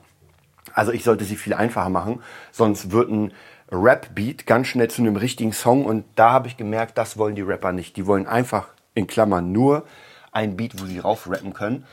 Also 0.76 0.92
ich 0.92 1.04
sollte 1.04 1.24
sie 1.24 1.38
viel 1.38 1.54
einfacher 1.54 1.90
machen, 1.90 2.22
sonst 2.52 2.92
wird 2.92 3.10
ein 3.10 3.32
Rap-Beat 3.72 4.46
ganz 4.46 4.68
schnell 4.68 4.90
zu 4.90 5.02
einem 5.02 5.16
richtigen 5.16 5.54
Song 5.54 5.86
und 5.86 6.04
da 6.16 6.32
habe 6.32 6.48
ich 6.48 6.58
gemerkt, 6.58 6.98
das 6.98 7.18
wollen 7.18 7.34
die 7.34 7.42
Rapper 7.42 7.72
nicht. 7.72 7.96
Die 7.96 8.06
wollen 8.06 8.28
einfach 8.28 8.68
in 8.94 9.08
Klammern 9.08 9.52
nur 9.52 9.86
ein 10.32 10.58
Beat, 10.58 10.80
wo 10.80 10.86
sie 10.86 11.00
rauf 11.00 11.30
rappen 11.30 11.54
können. 11.54 11.86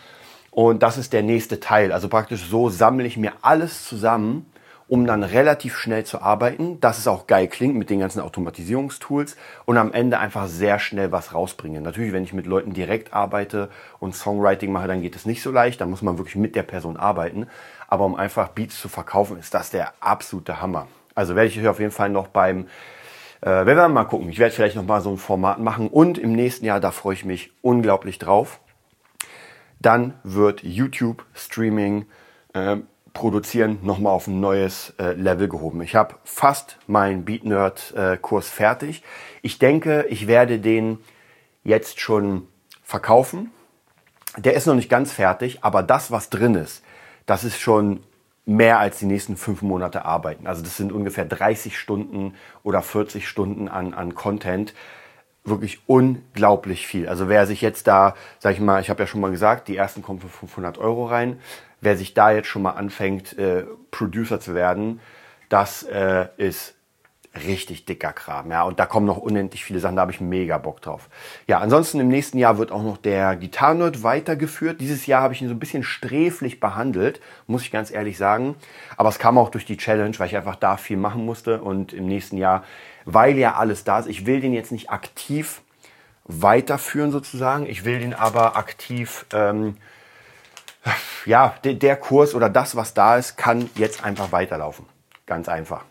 Und 0.50 0.82
das 0.82 0.98
ist 0.98 1.12
der 1.12 1.22
nächste 1.22 1.60
Teil. 1.60 1.92
Also 1.92 2.08
praktisch 2.08 2.44
so 2.50 2.68
sammle 2.68 3.06
ich 3.06 3.16
mir 3.16 3.32
alles 3.40 3.86
zusammen, 3.86 4.51
um 4.92 5.06
dann 5.06 5.22
relativ 5.22 5.78
schnell 5.78 6.04
zu 6.04 6.20
arbeiten, 6.20 6.78
dass 6.80 6.98
es 6.98 7.08
auch 7.08 7.26
geil 7.26 7.48
klingt 7.48 7.76
mit 7.76 7.88
den 7.88 7.98
ganzen 7.98 8.20
Automatisierungstools 8.20 9.38
und 9.64 9.78
am 9.78 9.90
Ende 9.90 10.18
einfach 10.18 10.48
sehr 10.48 10.78
schnell 10.78 11.10
was 11.10 11.32
rausbringen. 11.32 11.82
Natürlich, 11.82 12.12
wenn 12.12 12.24
ich 12.24 12.34
mit 12.34 12.44
Leuten 12.44 12.74
direkt 12.74 13.14
arbeite 13.14 13.70
und 14.00 14.14
Songwriting 14.14 14.70
mache, 14.70 14.88
dann 14.88 15.00
geht 15.00 15.16
es 15.16 15.24
nicht 15.24 15.42
so 15.42 15.50
leicht. 15.50 15.80
Da 15.80 15.86
muss 15.86 16.02
man 16.02 16.18
wirklich 16.18 16.36
mit 16.36 16.54
der 16.54 16.62
Person 16.62 16.98
arbeiten. 16.98 17.46
Aber 17.88 18.04
um 18.04 18.16
einfach 18.16 18.48
Beats 18.48 18.78
zu 18.82 18.90
verkaufen, 18.90 19.38
ist 19.38 19.54
das 19.54 19.70
der 19.70 19.94
absolute 20.00 20.60
Hammer. 20.60 20.88
Also 21.14 21.36
werde 21.36 21.48
ich 21.48 21.58
euch 21.58 21.68
auf 21.68 21.80
jeden 21.80 21.90
Fall 21.90 22.10
noch 22.10 22.28
beim 22.28 22.66
äh, 23.40 23.46
werden 23.46 23.78
wir 23.78 23.88
mal 23.88 24.04
gucken. 24.04 24.28
Ich 24.28 24.38
werde 24.38 24.54
vielleicht 24.54 24.76
noch 24.76 24.84
mal 24.84 25.00
so 25.00 25.08
ein 25.08 25.16
Format 25.16 25.58
machen 25.58 25.88
und 25.88 26.18
im 26.18 26.32
nächsten 26.32 26.66
Jahr, 26.66 26.80
da 26.80 26.90
freue 26.90 27.14
ich 27.14 27.24
mich 27.24 27.50
unglaublich 27.62 28.18
drauf 28.18 28.60
dann 29.80 30.14
wird 30.22 30.62
YouTube 30.62 31.24
Streaming 31.34 32.06
äh, 32.54 32.76
produzieren 33.12 33.78
nochmal 33.82 34.12
auf 34.12 34.26
ein 34.26 34.40
neues 34.40 34.94
äh, 34.98 35.12
Level 35.12 35.48
gehoben. 35.48 35.82
Ich 35.82 35.94
habe 35.94 36.16
fast 36.24 36.78
meinen 36.86 37.24
Beat 37.24 37.44
Nerd 37.44 37.92
äh, 37.96 38.16
Kurs 38.16 38.48
fertig. 38.48 39.02
Ich 39.42 39.58
denke, 39.58 40.06
ich 40.08 40.26
werde 40.26 40.58
den 40.58 40.98
jetzt 41.64 42.00
schon 42.00 42.48
verkaufen. 42.82 43.50
Der 44.36 44.54
ist 44.54 44.66
noch 44.66 44.74
nicht 44.74 44.88
ganz 44.88 45.12
fertig, 45.12 45.62
aber 45.62 45.82
das, 45.82 46.10
was 46.10 46.30
drin 46.30 46.54
ist, 46.54 46.82
das 47.26 47.44
ist 47.44 47.60
schon 47.60 48.00
mehr 48.44 48.78
als 48.78 48.98
die 48.98 49.06
nächsten 49.06 49.36
fünf 49.36 49.62
Monate 49.62 50.04
arbeiten. 50.04 50.46
Also 50.46 50.62
das 50.62 50.76
sind 50.76 50.92
ungefähr 50.92 51.24
30 51.24 51.78
Stunden 51.78 52.34
oder 52.62 52.82
40 52.82 53.28
Stunden 53.28 53.68
an, 53.68 53.94
an 53.94 54.14
Content 54.14 54.74
wirklich 55.44 55.80
unglaublich 55.86 56.86
viel. 56.86 57.08
Also 57.08 57.28
wer 57.28 57.46
sich 57.46 57.60
jetzt 57.60 57.86
da, 57.86 58.14
sag 58.38 58.54
ich 58.54 58.60
mal, 58.60 58.80
ich 58.80 58.90
habe 58.90 59.02
ja 59.02 59.06
schon 59.06 59.20
mal 59.20 59.30
gesagt, 59.30 59.68
die 59.68 59.76
ersten 59.76 60.02
kommen 60.02 60.20
für 60.20 60.28
500 60.28 60.78
Euro 60.78 61.06
rein. 61.06 61.40
Wer 61.82 61.96
sich 61.98 62.14
da 62.14 62.30
jetzt 62.30 62.48
schon 62.48 62.62
mal 62.62 62.70
anfängt, 62.70 63.36
äh, 63.38 63.64
Producer 63.90 64.40
zu 64.40 64.54
werden, 64.54 65.00
das 65.50 65.82
äh, 65.82 66.28
ist 66.38 66.74
richtig 67.46 67.86
dicker 67.86 68.12
Kram. 68.12 68.50
Ja, 68.50 68.62
und 68.62 68.78
da 68.78 68.86
kommen 68.86 69.06
noch 69.06 69.16
unendlich 69.16 69.64
viele 69.64 69.80
Sachen, 69.80 69.96
da 69.96 70.02
habe 70.02 70.12
ich 70.12 70.20
mega 70.20 70.58
Bock 70.58 70.80
drauf. 70.80 71.08
Ja, 71.46 71.58
ansonsten 71.58 71.98
im 72.00 72.08
nächsten 72.08 72.38
Jahr 72.38 72.58
wird 72.58 72.70
auch 72.72 72.82
noch 72.82 72.98
der 72.98 73.36
Gitarrenerd 73.36 74.02
weitergeführt. 74.02 74.80
Dieses 74.80 75.06
Jahr 75.06 75.22
habe 75.22 75.34
ich 75.34 75.42
ihn 75.42 75.48
so 75.48 75.54
ein 75.54 75.58
bisschen 75.58 75.82
sträflich 75.82 76.60
behandelt, 76.60 77.20
muss 77.46 77.62
ich 77.62 77.70
ganz 77.70 77.90
ehrlich 77.90 78.18
sagen. 78.18 78.54
Aber 78.96 79.08
es 79.08 79.18
kam 79.18 79.38
auch 79.38 79.50
durch 79.50 79.64
die 79.64 79.76
Challenge, 79.76 80.18
weil 80.18 80.28
ich 80.28 80.36
einfach 80.36 80.56
da 80.56 80.76
viel 80.76 80.96
machen 80.96 81.24
musste. 81.24 81.62
Und 81.62 81.92
im 81.92 82.06
nächsten 82.06 82.36
Jahr, 82.36 82.64
weil 83.04 83.38
ja 83.38 83.54
alles 83.54 83.84
da 83.84 83.98
ist, 83.98 84.08
ich 84.08 84.26
will 84.26 84.40
den 84.40 84.52
jetzt 84.52 84.72
nicht 84.72 84.90
aktiv 84.90 85.62
weiterführen 86.24 87.10
sozusagen. 87.10 87.66
Ich 87.66 87.84
will 87.84 87.98
den 87.98 88.14
aber 88.14 88.56
aktiv, 88.56 89.26
ähm, 89.32 89.76
ja, 91.26 91.54
der, 91.64 91.96
Kurs 91.96 92.34
oder 92.34 92.48
das, 92.48 92.76
was 92.76 92.94
da 92.94 93.16
ist, 93.16 93.36
kann 93.36 93.70
jetzt 93.76 94.04
einfach 94.04 94.32
weiterlaufen. 94.32 94.86
Ganz 95.26 95.48
einfach. 95.48 95.84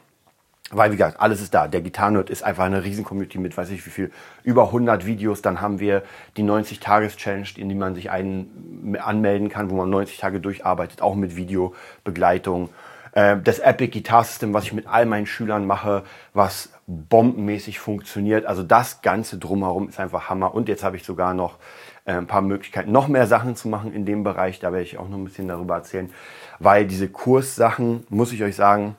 Weil, 0.72 0.92
wie 0.92 0.96
gesagt, 0.96 1.20
alles 1.20 1.42
ist 1.42 1.54
da. 1.54 1.68
Der 1.68 1.82
Gitarrenerd 1.82 2.30
ist 2.30 2.44
einfach 2.44 2.64
eine 2.64 2.84
riesen 2.84 3.04
Community 3.04 3.38
mit, 3.38 3.58
weiß 3.58 3.70
ich 3.72 3.86
wie 3.86 3.90
viel, 3.90 4.12
über 4.44 4.68
100 4.68 5.06
Videos. 5.06 5.42
Dann 5.42 5.60
haben 5.60 5.80
wir 5.80 6.04
die 6.38 6.44
90-Tages-Challenge, 6.44 7.48
in 7.58 7.68
die 7.68 7.76
man 7.76 7.94
sich 7.94 8.10
einen 8.10 8.98
anmelden 9.02 9.50
kann, 9.50 9.70
wo 9.70 9.76
man 9.76 9.90
90 9.90 10.18
Tage 10.18 10.40
durcharbeitet, 10.40 11.02
auch 11.02 11.16
mit 11.16 11.36
Videobegleitung. 11.36 12.70
Äh, 13.12 13.38
das 13.44 13.60
Epic 13.60 13.92
Guitar 13.92 14.24
System, 14.24 14.54
was 14.54 14.64
ich 14.64 14.74
mit 14.74 14.88
all 14.88 15.06
meinen 15.06 15.26
Schülern 15.26 15.66
mache, 15.66 16.04
was 16.34 16.70
bombenmäßig 16.88 17.80
funktioniert. 17.80 18.46
Also 18.46 18.64
das 18.64 19.02
Ganze 19.02 19.38
drumherum 19.38 19.90
ist 19.90 20.00
einfach 20.00 20.30
Hammer. 20.30 20.54
Und 20.54 20.70
jetzt 20.70 20.84
habe 20.84 20.96
ich 20.96 21.04
sogar 21.04 21.34
noch 21.34 21.58
ein 22.06 22.28
paar 22.28 22.42
Möglichkeiten, 22.42 22.92
noch 22.92 23.08
mehr 23.08 23.28
Sachen 23.28 23.56
zu 23.56 23.68
machen 23.68 23.94
in 23.94 24.06
dem 24.06 24.24
Bereich. 24.24 24.60
Da 24.60 24.72
werde 24.72 24.84
ich 24.84 24.98
auch 24.98 25.08
noch 25.08 25.18
ein 25.18 25.26
bisschen 25.26 25.48
darüber 25.48 25.76
erzählen. 25.76 26.12
Weil 26.60 26.86
diese 26.86 27.08
Kurssachen, 27.08 28.06
muss 28.10 28.32
ich 28.34 28.44
euch 28.44 28.56
sagen, 28.56 28.96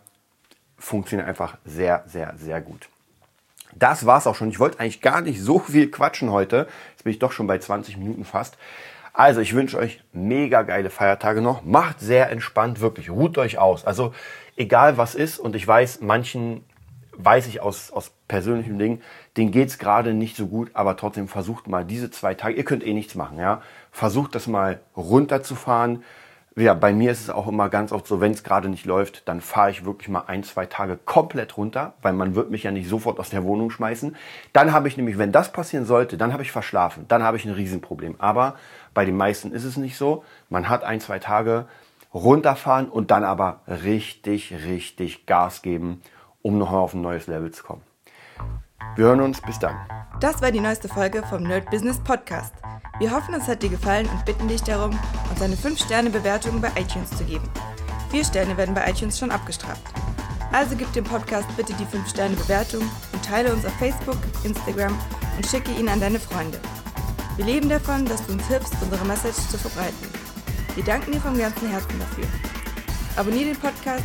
funktioniert 0.78 1.28
einfach 1.28 1.56
sehr, 1.64 2.04
sehr, 2.06 2.34
sehr 2.36 2.60
gut. 2.60 2.88
Das 3.74 4.04
war's 4.06 4.26
auch 4.26 4.34
schon. 4.34 4.50
Ich 4.50 4.60
wollte 4.60 4.80
eigentlich 4.80 5.00
gar 5.00 5.20
nicht 5.22 5.40
so 5.40 5.58
viel 5.58 5.90
quatschen 5.90 6.30
heute. 6.30 6.68
Jetzt 6.90 7.04
bin 7.04 7.12
ich 7.12 7.18
doch 7.18 7.32
schon 7.32 7.46
bei 7.46 7.58
20 7.58 7.96
Minuten 7.96 8.24
fast. 8.24 8.58
Also 9.14 9.40
ich 9.40 9.54
wünsche 9.54 9.78
euch 9.78 10.02
mega 10.12 10.62
geile 10.62 10.90
Feiertage 10.90 11.42
noch. 11.42 11.64
Macht 11.64 12.00
sehr 12.00 12.30
entspannt, 12.30 12.80
wirklich. 12.80 13.10
Ruht 13.10 13.38
euch 13.38 13.58
aus. 13.58 13.84
Also 13.84 14.14
egal 14.56 14.96
was 14.96 15.14
ist. 15.14 15.38
Und 15.38 15.56
ich 15.56 15.66
weiß, 15.66 16.00
manchen 16.00 16.64
weiß 17.16 17.46
ich 17.46 17.60
aus, 17.60 17.90
aus 17.90 18.12
persönlichen 18.28 18.78
Dingen, 18.78 19.02
denen 19.36 19.50
geht's 19.50 19.78
gerade 19.78 20.14
nicht 20.14 20.36
so 20.36 20.46
gut, 20.46 20.70
aber 20.74 20.96
trotzdem 20.96 21.28
versucht 21.28 21.68
mal 21.68 21.84
diese 21.84 22.10
zwei 22.10 22.34
Tage, 22.34 22.54
ihr 22.54 22.64
könnt 22.64 22.86
eh 22.86 22.94
nichts 22.94 23.14
machen, 23.14 23.38
ja. 23.38 23.62
Versucht 23.90 24.34
das 24.34 24.46
mal 24.46 24.80
runterzufahren 24.96 26.02
ja, 26.56 26.74
bei 26.74 26.92
mir 26.92 27.10
ist 27.10 27.22
es 27.22 27.30
auch 27.30 27.48
immer 27.48 27.70
ganz 27.70 27.92
oft 27.92 28.06
so, 28.06 28.20
wenn 28.20 28.32
es 28.32 28.44
gerade 28.44 28.68
nicht 28.68 28.84
läuft, 28.84 29.26
dann 29.26 29.40
fahre 29.40 29.70
ich 29.70 29.86
wirklich 29.86 30.08
mal 30.08 30.24
ein, 30.26 30.42
zwei 30.42 30.66
Tage 30.66 30.98
komplett 30.98 31.56
runter, 31.56 31.94
weil 32.02 32.12
man 32.12 32.34
wird 32.34 32.50
mich 32.50 32.64
ja 32.64 32.70
nicht 32.70 32.88
sofort 32.88 33.18
aus 33.18 33.30
der 33.30 33.44
Wohnung 33.44 33.70
schmeißen. 33.70 34.16
Dann 34.52 34.72
habe 34.72 34.88
ich 34.88 34.98
nämlich, 34.98 35.16
wenn 35.16 35.32
das 35.32 35.50
passieren 35.52 35.86
sollte, 35.86 36.18
dann 36.18 36.32
habe 36.32 36.42
ich 36.42 36.52
verschlafen, 36.52 37.06
dann 37.08 37.22
habe 37.22 37.38
ich 37.38 37.46
ein 37.46 37.54
Riesenproblem. 37.54 38.16
Aber 38.18 38.56
bei 38.92 39.06
den 39.06 39.16
meisten 39.16 39.52
ist 39.52 39.64
es 39.64 39.78
nicht 39.78 39.96
so. 39.96 40.24
Man 40.50 40.68
hat 40.68 40.84
ein, 40.84 41.00
zwei 41.00 41.18
Tage 41.18 41.66
runterfahren 42.12 42.90
und 42.90 43.10
dann 43.10 43.24
aber 43.24 43.60
richtig, 43.66 44.52
richtig 44.66 45.24
Gas 45.24 45.62
geben, 45.62 46.02
um 46.42 46.58
nochmal 46.58 46.80
auf 46.80 46.94
ein 46.94 47.00
neues 47.00 47.26
Level 47.26 47.50
zu 47.50 47.62
kommen. 47.64 47.82
Wir 48.96 49.06
hören 49.06 49.20
uns, 49.20 49.40
bis 49.40 49.58
dann. 49.58 49.76
Das 50.20 50.42
war 50.42 50.50
die 50.50 50.60
neueste 50.60 50.88
Folge 50.88 51.22
vom 51.22 51.44
Nerd 51.44 51.70
Business 51.70 51.98
Podcast. 51.98 52.52
Wir 52.98 53.10
hoffen, 53.10 53.34
es 53.34 53.48
hat 53.48 53.62
dir 53.62 53.70
gefallen 53.70 54.08
und 54.08 54.24
bitten 54.24 54.48
dich 54.48 54.62
darum, 54.62 54.98
uns 55.30 55.40
eine 55.40 55.56
5-Sterne-Bewertung 55.56 56.60
bei 56.60 56.68
iTunes 56.76 57.10
zu 57.10 57.24
geben. 57.24 57.48
Vier 58.10 58.24
Sterne 58.24 58.56
werden 58.56 58.74
bei 58.74 58.88
iTunes 58.90 59.18
schon 59.18 59.30
abgestraft. 59.30 59.82
Also 60.52 60.76
gib 60.76 60.92
dem 60.92 61.04
Podcast 61.04 61.48
bitte 61.56 61.72
die 61.72 61.86
5-Sterne-Bewertung 61.86 62.82
und 63.12 63.24
teile 63.24 63.52
uns 63.52 63.64
auf 63.64 63.72
Facebook, 63.78 64.18
Instagram 64.44 64.96
und 65.36 65.46
schicke 65.46 65.72
ihn 65.72 65.88
an 65.88 66.00
deine 66.00 66.20
Freunde. 66.20 66.60
Wir 67.36 67.46
leben 67.46 67.70
davon, 67.70 68.04
dass 68.04 68.26
du 68.26 68.34
uns 68.34 68.46
hilfst, 68.48 68.74
unsere 68.82 69.04
Message 69.06 69.48
zu 69.48 69.56
verbreiten. 69.56 70.08
Wir 70.74 70.84
danken 70.84 71.12
dir 71.12 71.20
vom 71.20 71.38
ganzen 71.38 71.70
Herzen 71.70 71.98
dafür. 71.98 72.24
Abonnier 73.16 73.46
den 73.46 73.56
Podcast 73.56 74.04